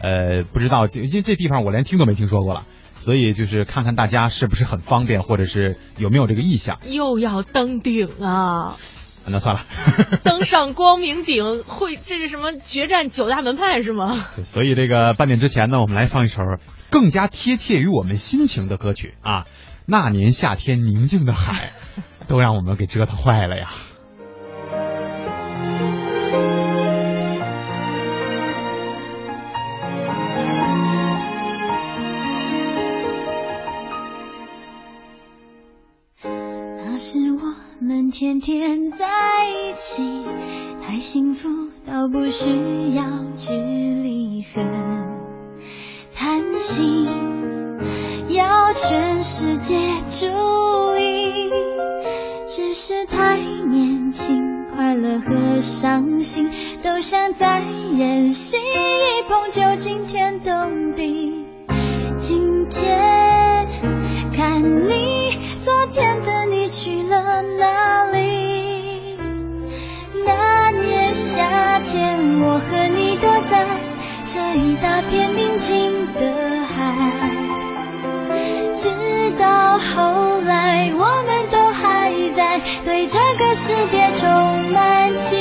[0.00, 2.64] 呃，不知道这这地方我连听都没听说过了。
[2.94, 6.78] 所以就是看看大家是不是很方便，或者是有没有这个意向。
[6.86, 8.76] 又要登顶啊！
[9.26, 9.62] 那算了，
[10.24, 14.18] 登上光明顶会这是什么决战九大门派是吗？
[14.36, 16.42] 对所以这个半点之前呢，我们来放一首
[16.90, 19.46] 更加贴切于我们心情的歌曲啊。
[19.86, 21.72] 那年夏天宁静的海，
[22.28, 23.70] 都让我们给折腾坏了呀。
[38.22, 39.08] 天天在
[39.50, 40.22] 一起，
[40.80, 41.48] 太幸福
[41.84, 43.02] 到不需要
[43.34, 44.62] 距离和
[46.14, 47.08] 贪心，
[48.28, 49.74] 要全世界
[50.08, 50.26] 注
[51.00, 51.50] 意，
[52.46, 56.48] 只是太年轻，快乐和伤心
[56.80, 57.60] 都想再
[57.98, 61.44] 任性一碰就惊天动地。
[62.16, 63.66] 今天
[64.32, 65.32] 看你，
[65.64, 69.16] 昨天的你去了哪里？
[70.26, 73.64] 那年夏天，我和你躲在
[74.26, 76.74] 这一大片宁静的海，
[78.74, 84.28] 直到后来，我们都还在对这个世界充
[84.72, 85.36] 满期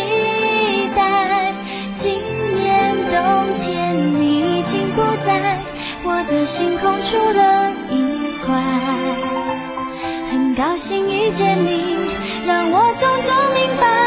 [0.96, 1.52] 待。
[1.94, 2.22] 今
[2.60, 5.60] 年冬天，你已经不在。
[6.04, 8.62] 我的星空出了一块，
[10.62, 11.98] 高兴遇见你，
[12.46, 14.01] 让我终究明白，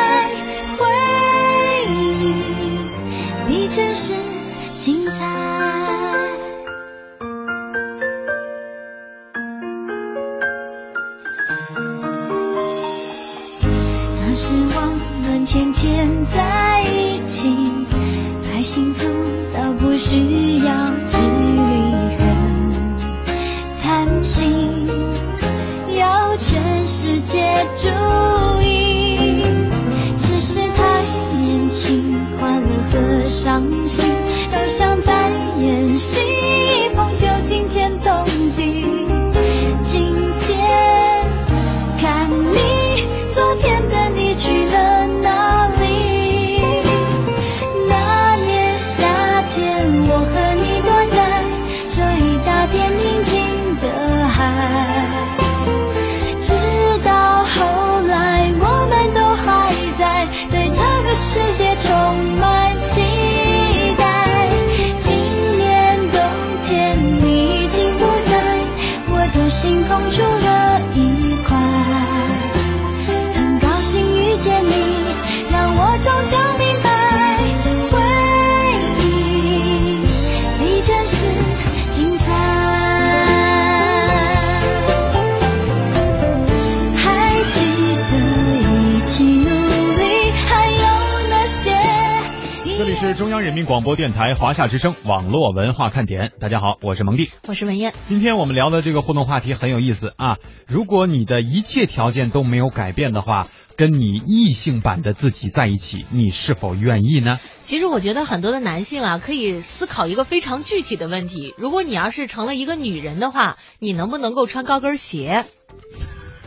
[93.84, 96.32] 广播电台华夏之声网络文化看点。
[96.40, 97.92] 大家好，我是蒙蒂，我是文燕。
[98.08, 100.38] 今天我们聊的这个互动话题很有意思啊！
[100.66, 107.38] 如果你的一切条件都没有改变的话，跟你异性版的自己在一起，你是否愿意呢？
[107.60, 115.44] 其实我觉得很多的男性啊，可以思考一个非常具体的问题：如果你要是成了一个女人的话，你能不能够穿高跟鞋？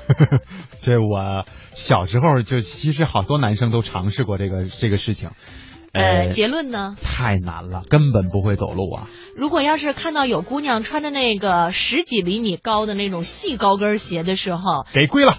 [0.82, 1.45] 这我
[1.76, 5.30] 小时候就其实好多男生都尝试过这个这个事情。
[5.93, 6.95] 呃，结论呢？
[7.04, 9.10] 太难了，根本不会走路啊！
[9.36, 15.38] 如果要是看到有姑娘穿着那个十几厘米高的那种细高跟鞋的时候，给跪了。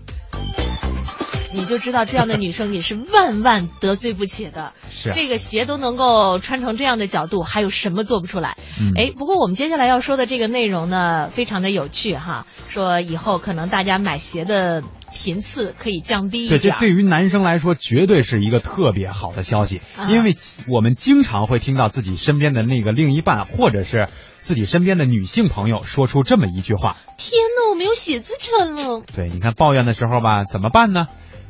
[1.52, 4.72] 你就知道这样的女生你是万万得罪不起的。
[4.90, 8.56] 是、啊，这个鞋都能够穿成这样的角度，还有什么做不出来？
[8.80, 12.46] 嗯，哎，不过我们接下来要说的这个内容呢，非常的有趣哈。
[12.68, 14.82] 说以后可能大家买鞋的
[15.14, 16.60] 频次可以降低一点。
[16.60, 20.36] 对，这对于男生来说绝对是一个特别好的消息，啊、因为
[20.68, 24.06] 我们经常会听到自己身边的那个另一半，或者是
[24.38, 31.06] 自己身边的女性朋友说出这么一句话：“天呐，我没有鞋子穿了。”对，你看抱怨的时候吧，怎么办呢？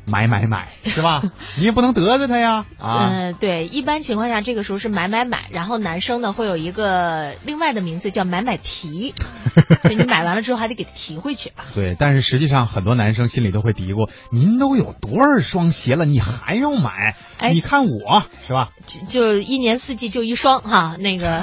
[0.08, 1.22] 买买买，是吧？
[1.58, 2.64] 你也不能得罪他呀。
[2.78, 9.14] 啊，嗯，对，一般情况下这个时候是买买买，然后男生呢会有一个另外的名字叫买买提，
[9.88, 11.52] 你买完了之后还得给他提回去。
[11.74, 17.16] 对，但是实际上很多男生心里都会嘀咕：您都有多少双鞋了，你还要买？
[17.38, 18.70] 哎，你看我是吧？
[19.08, 21.42] 就一年四季就一双哈，那个。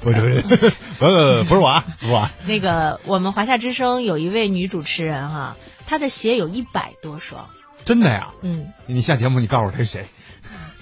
[0.00, 2.28] 不是不是， 呃，不是我啊，不是我。
[2.46, 7.48] 那个我们华夏之声有一位女主持人哈，她的鞋有一百多双。
[7.84, 8.28] 真的呀？
[8.42, 10.06] 嗯，你下节目，你告诉我他是谁？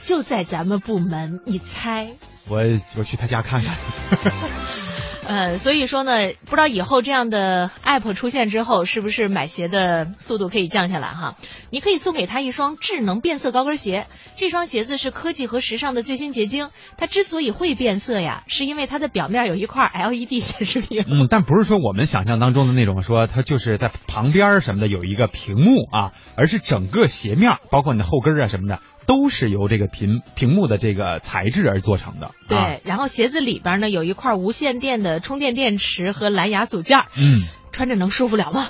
[0.02, 2.12] 就在咱们部门，你猜？
[2.48, 2.58] 我
[2.96, 3.76] 我去他家看看。
[5.24, 11.36] 呃，所以说呢，不知道以后这样的 app 出现之后，是不是买鞋的速度可以降下来哈？
[11.70, 16.70] 你可以送给他一双智能变色高跟鞋，这双鞋子是科技和时尚的最新结晶。
[16.98, 21.04] 它之所以会变色呀，是因为它的表面有一块 LED 显示屏。
[21.06, 28.80] 嗯，但不是说我们想象当中的那种，说它就是在旁边什么的有一个屏幕啊，而是整个鞋面，包括你的后跟啊什么的。
[29.06, 32.30] 都是由这个屏屏幕的这个材质而做成的。
[32.48, 36.98] 对，啊、然后鞋子里边呢有一块无线电的充电电池和蓝牙组件。
[37.18, 38.68] 嗯，穿着能舒服了吗？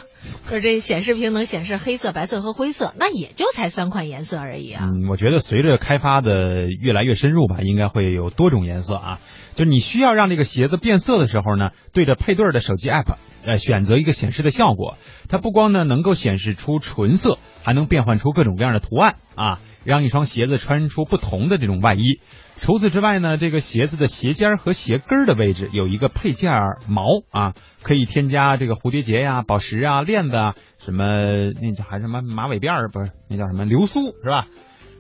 [0.48, 4.84] 说 这显示屏能显示黑色、白色和灰色，那也就才三款颜色而已啊。
[4.84, 9.18] 嗯，我觉得随着开发的越来越深入吧，应该会有多种颜色啊。
[9.54, 14.96] 就你需要让这个鞋子变色的时候呢，对着配对的手机 app，呃，选择一个显示的效果。
[15.28, 19.58] 它不光呢能够显示出纯色，还能变换出各种各样的图案啊。
[19.84, 22.20] 让一双鞋子穿出不同的这种外衣。
[22.60, 26.52] 除此之外呢，这个鞋子的鞋尖和鞋跟的位置有一个配件
[26.88, 31.04] 毛啊，可以添加这个蝴蝶结呀、宝石啊、链子啊，什么
[31.60, 34.46] 那叫还什么马尾辫儿，不是那叫什么流苏是吧？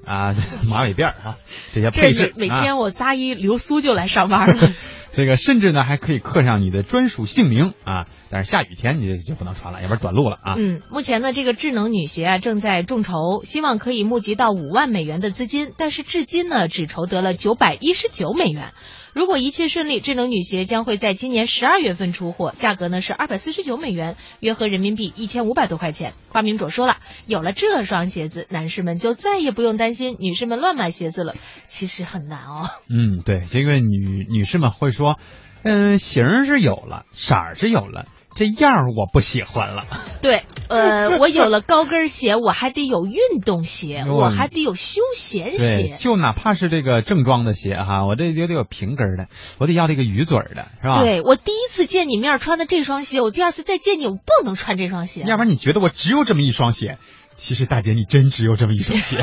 [0.04, 0.34] 啊，
[0.68, 1.36] 马尾辫儿啊，
[1.72, 2.32] 这些配饰。
[2.36, 4.70] 每天我扎一流苏就来上班了。
[5.14, 10.54] 这个甚至呢还可以刻上你的专属姓名啊，但是下雨天你就就不能穿了，要不然短路了啊。
[10.56, 18.72] 嗯，目前呢这个智能女鞋啊正在众筹，希望可以募集到五万美元的资金，但是至今呢只筹得了九百一十九美元。
[19.12, 26.14] 如果一切顺利，智能女鞋将会在今年十二月份出货，价格呢是二百四十九美元，约合人民币一千五百多块钱。
[26.30, 26.96] 发明者说了，
[27.26, 31.34] 有了这双鞋子，男士们就再也不用担心女士们乱买鞋子了。
[31.66, 32.70] 其实很难哦。
[32.88, 35.18] 嗯，对，因为女女士们会说，
[35.62, 38.06] 嗯，型是有了，色儿是有了。
[38.34, 39.84] 这样我不喜欢了。
[40.22, 45.94] 对，呃，我有了高跟鞋，我还得有运动鞋，我还得有休闲鞋。
[45.98, 49.26] 就哪怕是这个正装的鞋哈，我这也得有平跟的，
[49.58, 51.00] 我得要这个鱼嘴的，是吧？
[51.00, 55.22] 对，我第一次见你面穿的这双鞋，我第二次再见你，我不能穿这双鞋。
[55.26, 56.98] 要不然你觉得我只有这么一双鞋？
[57.36, 59.22] 其实大姐，你真只有这么一双鞋。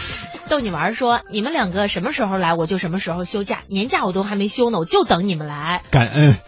[0.48, 5.82] 逗你玩说，你们两个什么时候来，我就什么时候休假，年假我都还没休呢，我就等你们来。
[5.90, 6.38] 感恩。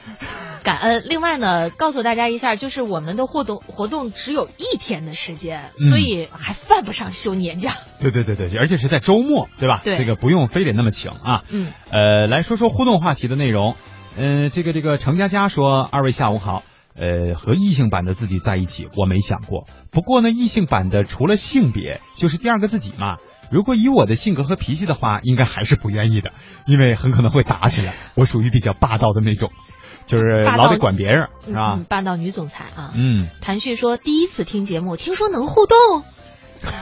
[0.63, 1.03] 感恩。
[1.09, 7.73] 另外呢，告诉大家一下，就是我们的活动活动只有一天的时间，嗯、所以还犯不上休年假。
[8.01, 9.81] 对对对对，而且是在周末，对吧？
[9.85, 11.45] 对，这个不用非得那么请啊。
[11.51, 11.73] 嗯。
[11.91, 13.77] 呃，来说说互动话题的内容。
[14.17, 16.63] 嗯、呃，这个这个程佳佳说，二位下午好。
[16.95, 19.67] 呃，和异性版的自己在一起，我没想过。
[19.91, 23.17] 不过呢，异性版的除了性别，就是第二个自己嘛。
[23.51, 26.33] 如果以我的性格和脾气的话，应该还是不愿意的，
[26.67, 27.95] 因为很可能会打起来。
[28.15, 29.51] 我属于比较霸道的那种。
[30.07, 31.85] 就是老得管别人，是吧、嗯？
[31.89, 32.93] 霸道女总裁啊。
[32.95, 33.29] 嗯。
[33.41, 35.77] 谭旭说，第一次听节目，听说能互动。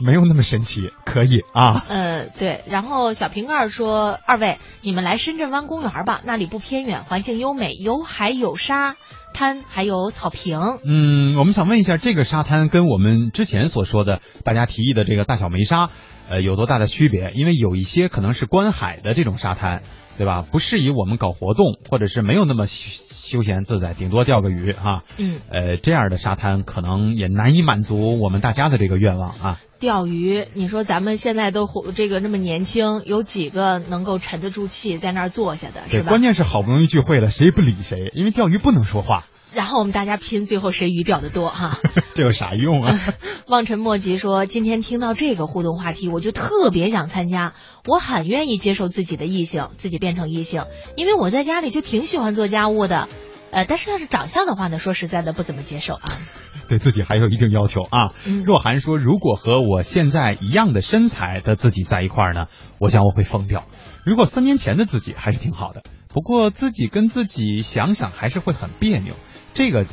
[0.00, 1.84] 没有那么神奇，可以啊。
[1.88, 2.64] 呃，对。
[2.68, 8.96] 然后小瓶盖说：“二位，你们来深圳湾公园吧，那里不偏远，环境优美，有海有沙
[9.32, 15.90] 滩，还有草坪。”嗯，我们想问一下，这个沙滩跟我们之前所说的大家提议的这个大小梅沙，
[16.28, 19.82] 呃有多大的区别，因为有一些可能是观海的这种沙滩，
[20.16, 20.44] 对吧？
[20.50, 25.02] 不适宜我们搞活动，或者是没有那么休闲自在，顶多钓个鱼啊。
[25.18, 29.58] 嗯，呃，这样的沙滩可能也难以满足我们大家的这个愿望啊。
[29.78, 36.08] 钓鱼，你说咱们现在都活这个那么年轻，有几个能够沉得住气在那儿坐下的，对，是吧？
[36.08, 39.24] 关键是好不容易聚会了，谁也不理谁，因为钓鱼不能说话，
[39.54, 41.78] 然后我们大家拼最后谁鱼钓的多哈。
[42.14, 43.00] 这有啥用啊？
[43.46, 47.54] 望尘莫及说，今天听到这个互动话题，我就特别想参加，
[47.86, 50.64] 我很愿意接受自己的异性，自己变成异性，
[50.96, 53.08] 因为我在家里就挺喜欢做家务的。
[53.50, 56.02] 呃，但是要是长相的话呢，说实在的不怎么接受啊。
[56.66, 58.12] 对自己还有一定要求啊。
[58.26, 62.46] 嗯若涵说，如果和我现在一样的身材的自己在一块儿呢，
[62.80, 63.64] 我想我会疯掉。
[64.04, 69.14] 如果三年前的自己还是挺好的，不过自己跟自己想想还是会很别扭。
[69.54, 69.86] 这个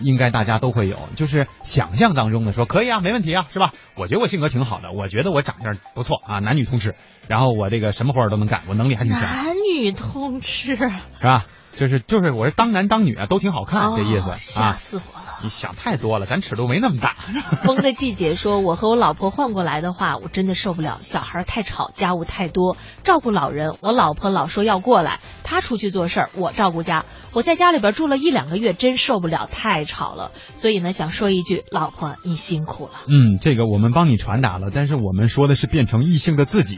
[0.00, 3.72] 应该大家都会有，就是想象当中的说可以啊，没问题啊，是吧？
[3.96, 6.94] 我觉得我性格挺好的，我觉得我长相不错啊，男女通吃，
[7.28, 10.86] 然后我这个什么活儿都能干，我能力还挺强，男女通吃，是
[11.22, 11.46] 吧？
[11.72, 14.72] 就是就是我是当男当女啊，都挺好看，这意思哦吓啊。
[14.74, 15.21] 死我了！
[15.42, 17.16] 你想太多了，咱尺度没那么大。
[17.64, 30.30] 风的季节说，我和我老婆换过来的话，我真的受不了，小孩太吵，家务太多，照顾老人，我老婆老说要过来，她出去做事儿，我照顾家，我在家里边住了一两个月，真受不了，太吵了。
[30.52, 32.92] 所以呢，想说一句，老婆你辛苦了。
[33.08, 36.76] 嗯，这个我们帮你传达了，但是我们说的是变成异性的自己，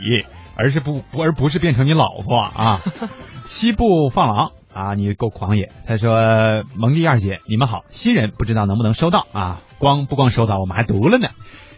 [0.57, 2.81] 而是不不而不是变成你老婆啊。
[3.45, 5.71] 西部放狼啊，你够狂野。
[5.87, 9.61] 他说：“蒙蒂二姐，你们好，新人不知道能不能收到啊？
[9.79, 11.29] 光不光收到，我们还读了呢。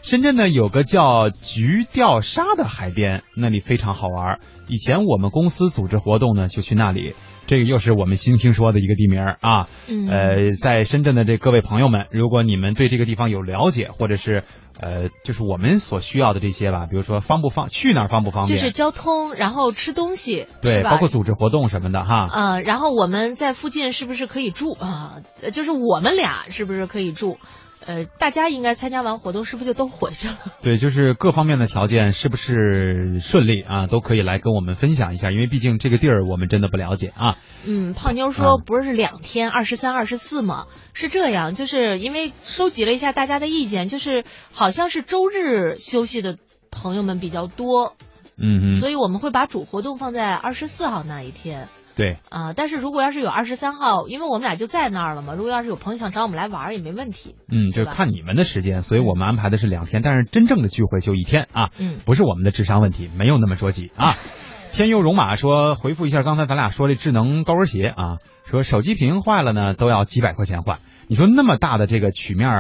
[0.03, 4.39] 深圳呢有个叫菊钓沙的海边，那里非常好玩。
[4.69, 7.15] 以前我们公司组织活动呢，就去那里。
[7.47, 9.69] 这个又是我们新听说的一个地名啊。
[9.89, 14.45] 嗯呃，在深圳的这各位朋友们，如果你们对这个地方有了解，或者是
[14.81, 22.29] 呃，就是我们所需要的这些吧，比如说方不方去哪儿方不方便，就是交通，然后吃东西，对，包括组织活动什么的哈。
[22.33, 25.17] 呃，然后我们在附近是不是可以住啊？
[25.43, 27.39] 呃就是我们俩是不是可以住？
[27.87, 30.37] 呃，大家应该参加完活动是不是就都回去了？
[30.61, 37.39] 对，就是各方面的条件是不是顺利啊，都可以来跟我们分享一下，因为毕竟这个地儿我们真的不了解啊。
[37.65, 40.67] 嗯，胖妞说不是两天，二十三、二十四吗？
[40.95, 46.39] 是这样，就是因为收集了一下大家的意见，就是好像是周日休息的
[46.73, 47.95] 朋友们比较多，
[48.37, 51.69] 嗯嗯，所以我们会把主活动放在二十四号那一天。
[51.97, 57.35] 对，啊、但是如果要是有二十三号，因为我们俩就在那儿了嘛，如果要是有朋友想找我们来玩儿也没问题。
[57.51, 61.71] 嗯，就是看你们的时间，所以我们安排的是两天，但是真正的聚会就一天啊。
[61.79, 64.17] 嗯，不是我们的智商问题，没有那么着急啊。
[64.73, 70.79] 天佑戎马说回复一下刚才咱俩说的智能高跟鞋啊，说手机屏坏了呢都要几百块钱换。
[71.09, 72.51] 你说那么大的这个曲面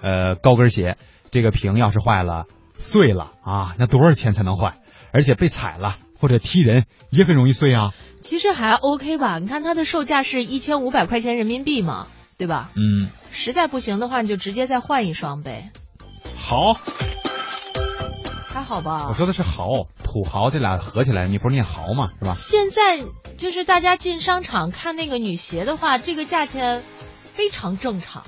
[0.00, 0.96] 呃高跟鞋，
[1.30, 4.72] 这个屏要是坏了碎了啊，那多少钱才能换？
[5.12, 7.92] 而且被踩了或者踢人也很容易碎啊。
[8.20, 9.38] 其实还 OK 吧？
[9.38, 12.08] 你看它的售价是一千五百块钱人民币嘛，
[12.38, 12.70] 对吧？
[12.74, 15.70] 嗯，实在不行的话，你就直接再换一双呗，
[16.36, 16.72] 好，
[18.48, 19.14] 还好吧我？
[19.14, 22.10] 说的是豪土豪这俩合起来，你不是念豪吗？
[22.18, 22.32] 是吧？
[22.34, 23.04] 现在
[23.36, 26.82] 就是大家进商场看那个女鞋的话，这个价钱
[27.34, 28.24] 非常正常。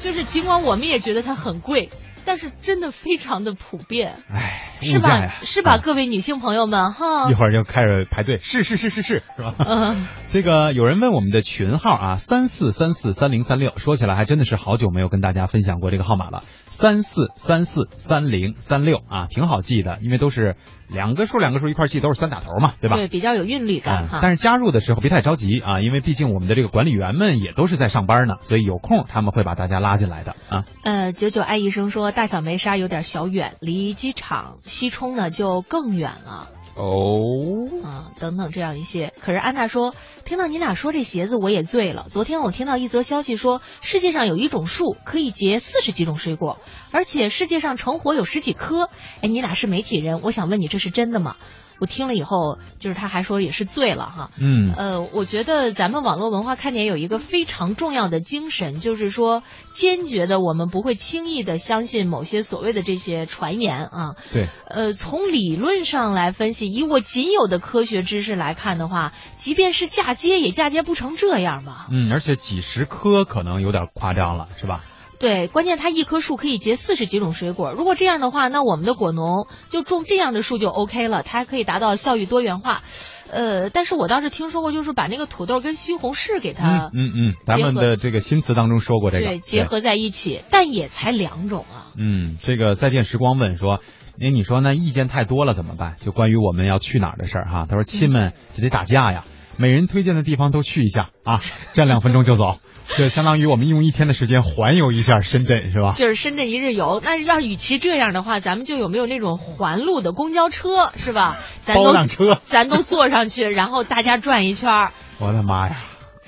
[0.00, 1.90] 就是尽管我们也觉得它很贵，
[2.28, 5.32] 但是真的非常的普遍，哎，是吧？
[5.40, 7.34] 是吧，各位女性朋友们哈一。
[7.34, 9.54] 会儿就开始排队，是是是是是，是吧？
[9.60, 16.42] 嗯，这个有人问我们的群号啊，三四三四三零三六，说起来还真的是好久没有跟大家分享过这个号码了，
[16.78, 20.54] 三四三四三零三六啊，挺好记的，因为都是
[20.86, 22.94] 两个数两个数一块记，都是三打头嘛，对吧？
[22.94, 24.18] 对，比较有韵律感哈。
[24.18, 30.64] 嗯但是加入的时候别太着急啊，因为毕竟我们的这个管理员们也都是在上班呢，所以有空他们会把大家拉进来的啊。
[30.84, 36.48] 呃，九九爱医生说，大小梅沙有点小远，离机场西冲呢就更远了。
[36.78, 39.12] 哦，啊，等等这样一些。
[39.20, 42.06] 可是安娜说，听到你俩说这鞋子，我也醉了。
[42.08, 46.60] 昨天我听到一则消息说，世界上有一种树可以结四十几种水果，
[46.92, 48.88] 而且世界上成活有十几棵。
[49.22, 51.34] 哎，你俩是媒体人，我想问你，这是真的吗？
[51.78, 54.30] 我听了以后，就是他还说也是醉了哈。
[54.38, 64.16] 嗯呃，我觉得咱们网络文化看点有一个非常重要的精神，就是说坚决的我们不会轻易的相信某些所谓的这些传言啊。
[64.32, 71.86] 对，呃，从理论上来分析，以我仅有的科学知识来看的话，即便是嫁接，也嫁接不成这样吧？
[71.90, 74.82] 嗯，而且几十颗可能有点夸张了，是吧？
[75.18, 77.72] 对，关键它一棵树可以结四十几种水果。
[77.72, 82.82] 如果这样的话，那我们的果农就种这样的树就 OK 了，它还可以达到效益多元化。
[83.30, 91.92] 呃，但是我倒是听说过，就是把那个土豆跟西红柿给它嗯嗯嗯，咱们的这个新词当中说过这个，对结合在一起，但也才两种啊。
[91.98, 93.80] 嗯，这个再见时光问说，
[94.18, 95.96] 哎，你说那意见太多了怎么办？
[95.98, 99.24] 就关于我们要去哪儿的事儿哈，他说亲们就得打架呀，
[99.58, 101.40] 每人推荐的地方都去一下啊，
[101.72, 102.58] 站两分钟就走，
[102.96, 105.92] 就相当于我们用一天的时间环游一下深圳是吧？
[105.96, 107.00] 就是深圳一日游。
[107.04, 111.36] 那要与其这样的话，咱们就有没有那种环路的公交车是吧？
[111.64, 115.76] 咱都包辆车 咱都坐上去，然后大家转一圈儿，我的妈呀！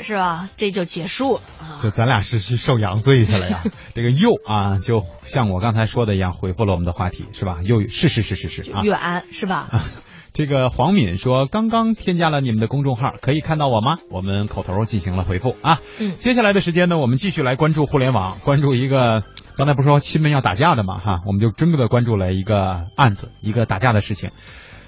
[0.02, 0.48] 是吧？
[0.56, 1.78] 这就结束了啊。
[1.82, 3.62] 就咱俩是去受洋罪去了呀？
[3.94, 7.58] 这个又啊，就像我刚才说的一样，回复了我们的话题是吧？
[7.62, 8.82] 又是是是是是啊。
[8.82, 9.68] 远是吧？
[10.40, 13.98] 这个黄敏说，刚刚添加了你们的公众号，可以看到我吗？
[14.08, 15.82] 我们口头进行了回复啊。
[15.98, 19.22] 嗯，接下来的时间呢，我们继续来关注互联网，关注一个
[19.58, 24.30] 刚才不是说亲们要打架的嘛哈，我们就真的关注了一个案子，一个打架的事情。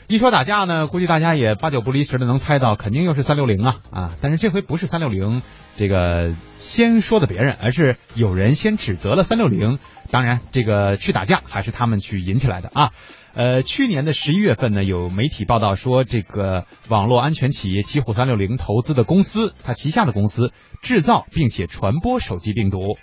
[0.08, 4.10] 一说打架呢，估计大家也八九不离十的能猜到，肯定又是三六零啊啊！
[4.20, 5.40] 但是这回不是三六零
[5.76, 9.78] 这个先说的别人，而是有人先指责了三六零。
[10.10, 12.90] 当然，这个去打架还是他们去引起来的啊。
[13.34, 22.98] 呃，去年的十一月份呢，有媒体报道说，这个网络安全企业奇虎三六零投资的公司，它旗下的公司制造并且传播手机病毒。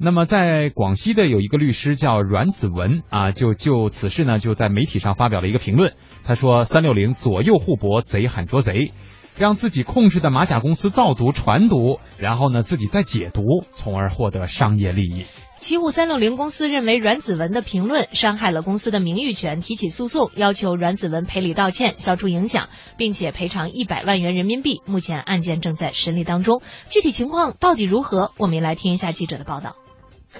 [0.00, 5.94] 那么，在广西的有一个律师叫阮子文啊，就就此事呢，就在媒体上发表了一个评论。
[6.24, 8.92] 他说：“三六零左右互搏，贼喊捉贼，
[9.38, 13.42] 让自己控制的马甲公司造毒传毒，然后呢自己再解毒，
[13.72, 15.24] 从而获得商业利益。”
[15.56, 22.68] 奇虎三六零公司认为阮子文的评论伤害了公司的名誉权，提起诉讼，要求阮子文赔礼道歉，消除影响，
[22.98, 24.82] 并且赔偿一百万元人民币。
[24.84, 28.32] 目前案件正在审理当中，具体情况到底如何？
[28.36, 29.76] 我们来听一下记者的报道。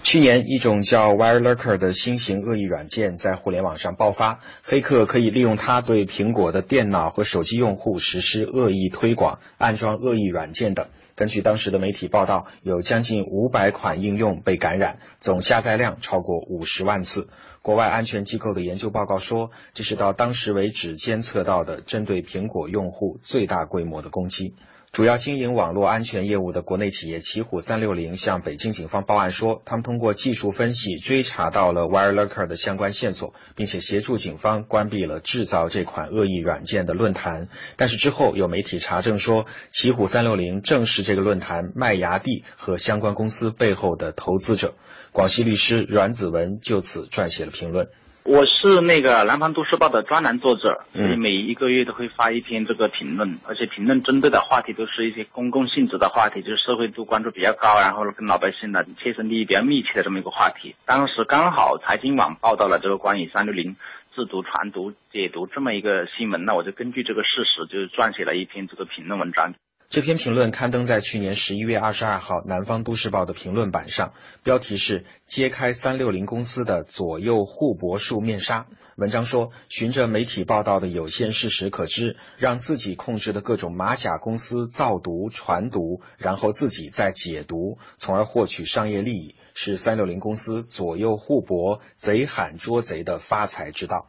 [0.02, 10.88] 去年，一种叫 WireLurker 的新型恶意软件在互联网上爆发，黑客可以利用它对苹果的电脑和手机用户实施恶意推广、安装恶意软件等。
[11.14, 17.28] 根据当时的媒体报道，有将近五百款应用被感染，总下载量超过五十万次。
[17.62, 24.54] 国外安全机构的研究报告说，这是到当时为止监测到的针对苹果用户最大规模的攻击。
[24.94, 37.48] 主要经营网络安全业务的国内企业奇虎三六零向北京警方报案说，他们通过技术分析追查到了 WireLurker 的相关线索，并且协助警方关闭了制造这款恶意软件的论坛。
[37.74, 44.76] 但是之后有媒体查证说，奇虎三六零正是这个论坛麦芽地和相关公司背后的投资者。
[45.10, 47.88] 广西律师阮子文就此撰写了评论。
[48.24, 60.74] 我是那个南方都市报的专栏作者，所以每一个月都会发一篇这个评论，而且评论针对的话题都是一些公共性质的话题，就是社会度关注比较高，然后跟老百姓的切身利益比较密切的这么一个话题。
[60.86, 63.76] 当时刚好财经网报道了这个关于三六零
[64.16, 69.52] 制毒、传毒、解毒这么一个新闻，那我就根据这个事实，就是撰写了一篇这个评论文章。
[69.94, 78.66] 这篇评论刊登在去年十一月二十二号《南方都市报》的评论版上，标题是“揭开三六零公司的左右互搏术面纱”。
[78.98, 94.08] 文章说，循着媒体报道的有限事实可知，让自己控制的各种马甲公司造毒、传毒，然后自己再解毒，从而获取商业利益，是三六零公司左右互搏、贼喊捉贼的发财之道。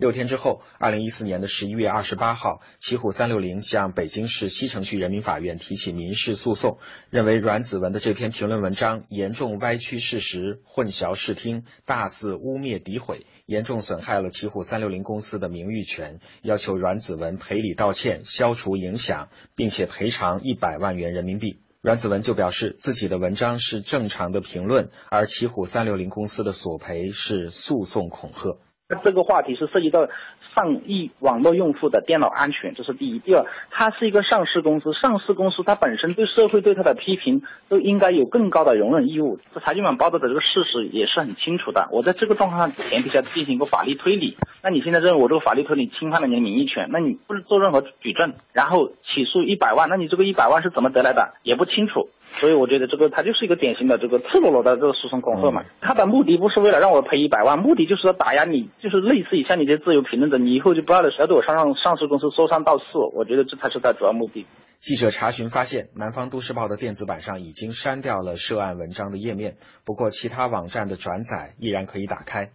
[0.00, 6.78] 六天之后，二零一四年的十一月二十八号，奇虎三六零向北京市西城区人民法院提起民事诉讼，
[7.10, 21.60] 认为阮子文的这篇评论文章严重歪曲事实、混淆视听、大肆污蔑诋毁，严重损害了奇虎三六零公司的名誉权，要求阮子文赔礼道歉、消除影响，并且赔偿一百万元人民币。
[21.82, 28.56] 阮子文就表示，自己的文章是正常的评论，而奇虎三六零公司的索赔是诉讼恐吓。
[29.02, 30.08] 这个话题是涉及到
[30.54, 33.18] 上亿网络用户的电脑安全，这是第一。
[33.18, 39.38] 第二，它是一个上市公司，上市公司它本身对社会对它的批评都应该有更高的容忍义务。
[39.54, 41.88] 这财经网报道的这个事实也是很清楚的。
[41.92, 52.08] 我在这个状况前提下进行一个法律推理，那你现在认为我这个法律推理侵犯了你的名誉权，那你不是做任何举证，然后起诉一百万，那你这个一百万是怎么得来的也不清楚。
[52.36, 55.64] 所以我觉得这个他就是一个典型的这个赤裸裸的这个诉讼恐吓嘛。
[55.80, 62.98] 他的目的不是为了让我赔一百万，目的就是要打压你，就是类似于像你这些自由评论者，你以后就不要来对我上上上市公司说三道四。
[63.14, 64.46] 我觉得这才是他主要目的。
[64.78, 72.50] 记者查询发现，南方都市报的电子版上已经删掉了涉案文章的页面，不过其他网站的转载依然可以打开。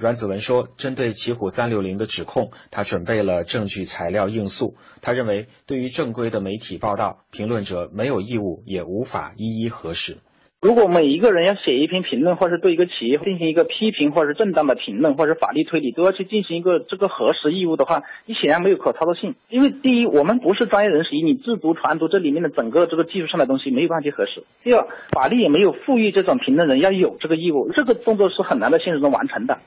[0.00, 4.74] 阮子文说：“针对奇虎三六零的指控，他准备了证据材料应诉。
[5.02, 10.16] 他认为，对于正规的媒体报道，评论者没有义务，也无法一一核实。
[10.62, 19.34] 如果每一个人要写一篇评论，或是对一个企业进行一个批评，或者是正当的评论，或者法律推理，都要去进行一个这个核实义务的话，你显然没有可操作性。
[19.50, 24.44] 因为第一，我们不是专业人士，以你制毒、传毒这里面的整个这个技术上的东西没有办法去核实。
[24.64, 29.58] 第二，法律也没有赋予这种评论人要有这个义务，这个动作是很难在现实中完成的。”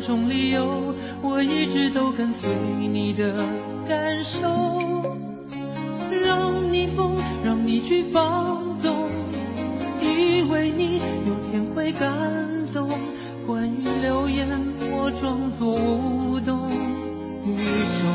[0.00, 2.48] 种理由，我一直都跟随
[2.80, 3.34] 你的
[3.88, 4.48] 感受，
[6.22, 9.08] 让你疯，让你去放纵，
[10.00, 12.08] 以为你有天会感
[12.72, 12.88] 动。
[13.46, 14.48] 关于流言，
[14.92, 16.70] 我装作无动
[17.44, 17.54] 于
[18.00, 18.06] 衷，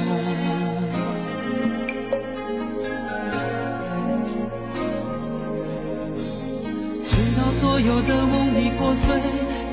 [7.05, 9.44] 直到所有的梦已破碎，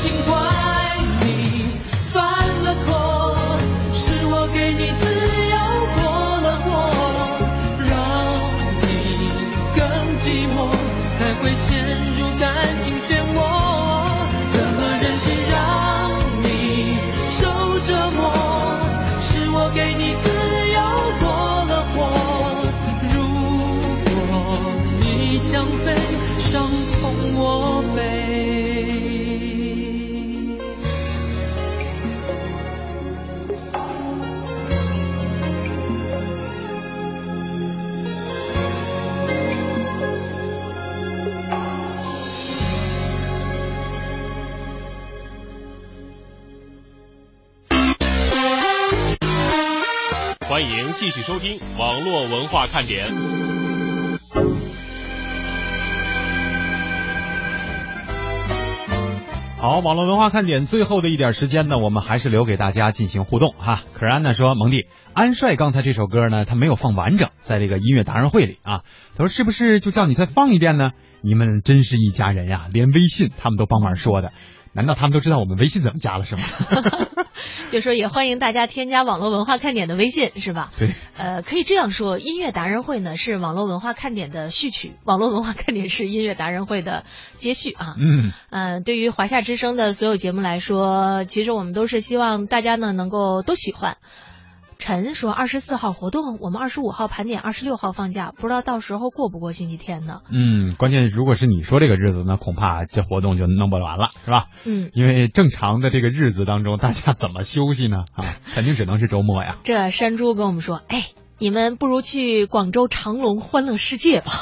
[0.00, 0.32] 么忍心怪
[1.20, 1.66] 你
[2.12, 2.18] 犯
[2.64, 2.88] 了错？
[3.92, 5.04] 是我给你自
[5.50, 5.56] 由
[5.96, 6.00] 过
[6.40, 6.68] 了火，
[7.86, 7.90] 让
[8.80, 8.88] 你
[9.76, 9.80] 更
[10.20, 10.58] 寂寞，
[11.18, 11.54] 才会
[51.00, 53.06] 继续收听网络文化看点。
[59.58, 63.80] 好，网络文化看点最后的一点时间呢，我们还是留给大家进行互动哈。
[63.94, 68.82] 可是安呢说，蒙蒂安帅刚才这首歌呢，他没有放完整，在这个音乐达人会里啊，
[69.16, 70.90] 他说是不是就叫你再放一遍呢？
[71.22, 74.34] 你们真是一家人呀，连微信他们都帮忙说的。
[74.72, 76.42] 难道他们都知道我们微信怎么加了是吗？
[77.72, 80.72] 就说也欢迎大家添加网络文化看点的微信，是吧？
[80.78, 80.90] 对。
[81.16, 87.04] 呃，可以这样说，音乐达人会呢是网络文化看点的序曲， 网络文化看点是音乐达人会的
[87.34, 87.94] 接续啊。
[87.98, 88.32] 嗯。
[88.50, 93.96] 呃，对于华夏之声的所有节目来说，其实我们都是希望大家呢能够都喜欢。
[94.80, 100.22] 陈说二十四号活动，我们二十五号盘点，二十六号放假，不知道到时候过不过星期天呢？
[100.32, 104.46] 嗯，关键如果是你说这个日子，那恐怕这活动就弄不完了，是吧？
[104.64, 108.04] 嗯，因为正常的这个日子当中，大家怎么休息呢？
[108.14, 108.24] 啊，
[108.54, 109.58] 肯定只能是周末呀。
[109.64, 111.08] 这山猪跟我们说，哎，
[111.38, 114.32] 你们不如去广州长隆欢乐世界吧，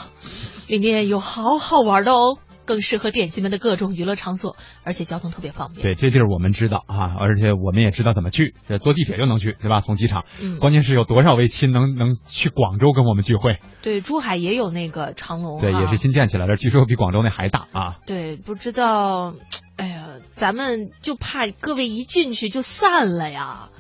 [0.68, 2.38] 里面有好好玩的哦。
[2.68, 4.54] 更适合点心们的各种娱乐场所，
[4.84, 5.82] 而且交通特别方便。
[5.82, 9.80] 对，这地儿我们知道啊，而且我们也知道怎么去，这坐地铁就能去，对吧？
[9.80, 10.26] 从机场。
[10.42, 10.58] 嗯。
[10.58, 13.56] 关键是有多少位亲能能去广州跟我们聚会？
[13.80, 15.58] 对，珠海也有那个长隆。
[15.62, 17.96] 对，也是新建起来的，据说比广州那还大啊。
[18.04, 19.32] 对，不知道，
[19.78, 23.70] 哎呀，咱们就怕各位一进去就散了呀，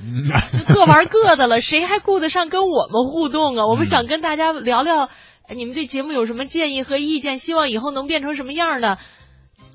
[0.52, 3.66] 就各玩各的了，谁还顾得上跟我们互动啊？
[3.66, 5.10] 我们想跟大家聊聊。
[5.54, 7.38] 你们对节目有什么建议和意见？
[7.38, 8.98] 希望以后能变成什么样的？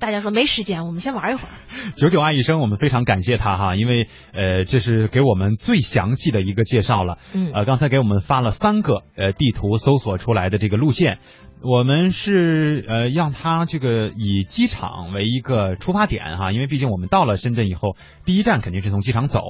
[0.04, 1.48] 大家说没时间，我们先玩一会儿。
[1.96, 7.16] 九九爱一生，我们非常感谢他哈，因为呃，这是给我们最详细的一个介绍了。
[7.32, 11.20] 嗯，呃，刚才给我们发了三个呃地图搜索出来的这个路线。
[11.62, 17.96] 我们是呃让他这个以机场为一个出发点哈，因为毕竟我们到了深圳以后，
[18.26, 19.40] 第一站肯定是从机场走，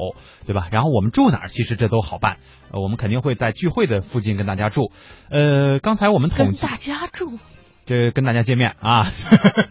[0.47, 0.69] 对吧？
[0.71, 2.37] 然后我们住哪儿，其实这都好办。
[2.71, 4.93] 呃，我们肯定会在聚会的附近跟大家住。
[5.31, 7.41] 呃，刚才我们统计跟大家住，
[7.87, 9.13] 这跟大家见面啊。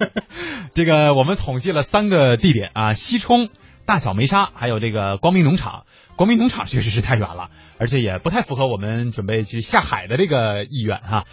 [0.73, 3.49] 这个我们统计了三个地点啊，西冲、
[3.85, 5.85] 大小梅沙，还有这个光明农场。
[6.15, 7.49] 光明农场确实是太远了，
[7.79, 11.25] 而且也不太符合我们准备去下海的这个意愿哈。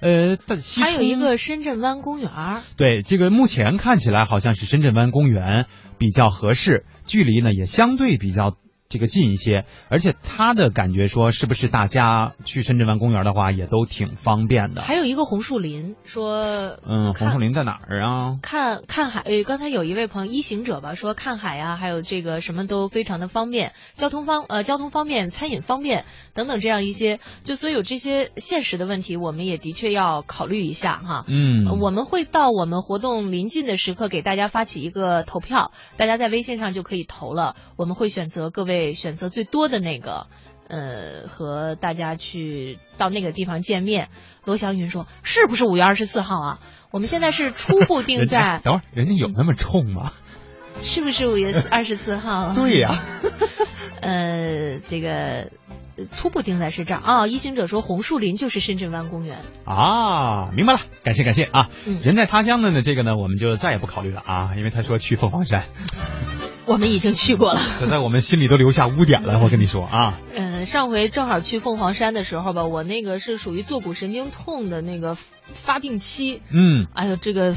[0.00, 0.36] 呃，
[0.80, 2.30] 还有一个深圳湾公园。
[2.76, 5.66] 对，这个目前看起来好像是深圳湾公园
[5.98, 8.56] 比较合适，距离呢也相对比较。
[8.94, 14.82] 这个近一些，而且他的感觉说，是不是大家去深圳湾公园的话，也都挺方便的。
[14.82, 16.44] 还有一个红树林，说，
[16.86, 18.38] 嗯，红树林在哪儿啊？
[18.40, 26.04] 看看海，呃，刚才有一位朋友一行者吧，说看海啊，还有这个什么都非常的方便，交通方呃交通方便，餐饮方便
[26.34, 31.24] 等等这样一些，就所以有这些现实的问题，我们也的确要考虑一下哈。
[31.28, 38.74] 嗯，我们会到我们活动临近的时刻给大家发起一个投票，大家在微信上就可以投了，我们会选择各位。
[38.94, 40.26] 选择最多的那个，
[40.66, 44.08] 呃，和大家去到那个地方见面。
[44.44, 46.60] 罗祥云说：“是不是五月二十四号啊？
[46.90, 50.12] 我们现在是初步定在 等会儿，人家有那么冲吗？
[50.82, 52.54] 是不是五月二十四号？
[52.54, 52.98] 对呀。
[54.00, 55.50] 呃，这个
[56.12, 57.26] 初步定在是这儿啊。
[57.26, 61.70] 一行者说红树林就是深圳湾公园啊，明白了，感谢感谢啊。
[61.86, 65.64] 嗯、人在他乡的呢，这个呢，我们就再也不考虑了啊，因为他说去凤凰山。
[66.66, 69.38] ”我们已经去过了，可在我们心里都留下污点了。
[69.38, 75.14] 我跟你说啊，嗯，上回正好去凤凰山的时候吧，我那个是属于坐骨神经痛的那个
[75.44, 77.54] 发病期，嗯，哎呦，这个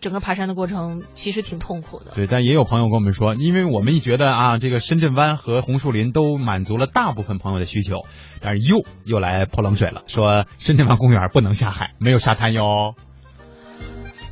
[0.00, 2.12] 整个爬山的过程其实挺痛苦的。
[2.14, 8.04] 对，但也有朋友跟我们说，因为我们一觉得啊，这个深圳湾和红树林都满足了大部分朋友的需求，
[8.40, 12.94] 但是又又来泼冷水了，说深圳湾公园不能下海，没有沙滩哟。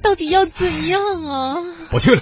[0.03, 1.55] 到底要怎样啊？
[1.91, 2.21] 我去了。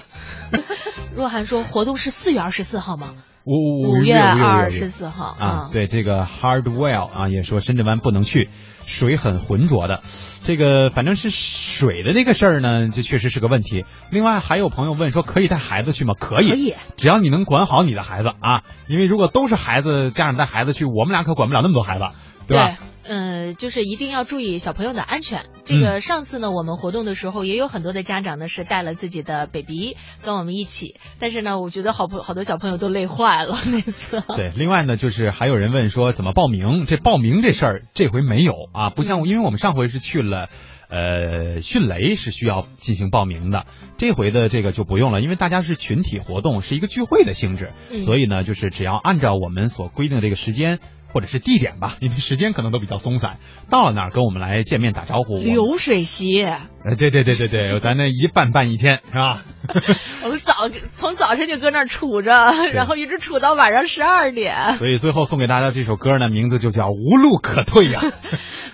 [1.16, 3.14] 若涵说：“活动是四月二十四号吗？
[3.44, 5.68] 五五月二十四号啊。
[5.72, 8.50] 对，这个 Hardwell 啊也说深圳湾不能去，
[8.86, 10.02] 水很浑浊的。
[10.44, 13.84] 这个反正是水的这个事儿呢，这确实是个问题。
[14.10, 16.14] 另外还有朋友问说，可以带孩子去吗？
[16.18, 18.62] 可以，可以，只要你能管好你的孩子啊。
[18.88, 22.04] 因为如果都是孩子，家长带孩子去，我们俩可管不了那么多孩子，
[22.46, 22.70] 对吧？”
[23.04, 25.46] 嗯，就是一定要注意小朋友的安全。
[25.64, 34.22] 这个上次呢，我们活动的时候也有很多的家长呢是带了自己的 baby 跟我们一起，但是呢，我觉得好朋好多小朋友都累坏了那次。
[34.36, 36.84] 对，另外呢，就是还有人问说怎么报名？
[36.86, 40.48] 这报名这事儿这回没有啊，不像因为我们上回是去了。
[40.94, 43.64] 呃，迅雷是需要进行报名的，
[43.96, 50.80] 这回的这个就不用了，因为大家是群体活动，是一个聚会的性质，嗯、所以呢，就是只要按照我们所规定的这个时间
[51.12, 53.38] 或者是地点吧，因为时间可能都比较松散，
[53.70, 55.38] 到了那儿跟我们来见面打招呼。
[55.38, 56.60] 流水席，哎，
[56.98, 59.42] 对对对对对，咱那一办办一天是吧？
[60.24, 60.54] 我们早
[60.92, 62.30] 从早晨就搁那儿杵着，
[62.72, 64.72] 然后一直杵到晚上十二点。
[64.74, 68.00] 所以最后送给大家这首歌呢，名字就叫《无路可退》呀。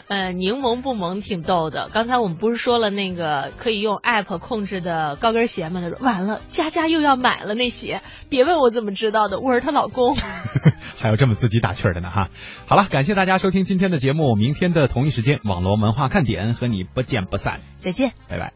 [0.09, 1.91] 呃，柠檬不萌挺逗的。
[1.93, 5.83] 刚才我们不是说了那个可以用 app 控制的高跟鞋吗？
[5.83, 10.17] 他说完了，佳佳又要买了那鞋，别问我怎么知道的，我是她老公。
[10.99, 12.29] 还有这么自己打趣的呢哈。
[12.67, 18.53] 好了，感谢大家收听今天的节目，明天的同一时间，网络文化看点和你不见不散，再见，拜拜。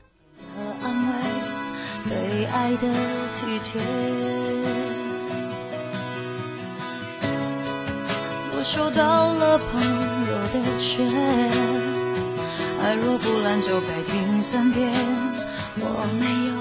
[2.10, 2.78] 被爱的
[3.36, 3.80] 体贴，
[8.50, 9.80] 我收到了朋
[10.26, 11.08] 友的劝，
[12.82, 14.92] 爱若不烂就该停三天，
[15.78, 16.54] 我没有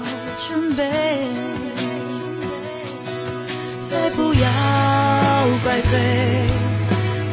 [0.46, 1.26] 准备，
[3.90, 5.31] 再不要。
[5.42, 5.98] 都怪罪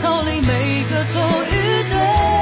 [0.02, 2.39] 逃离每个错与对。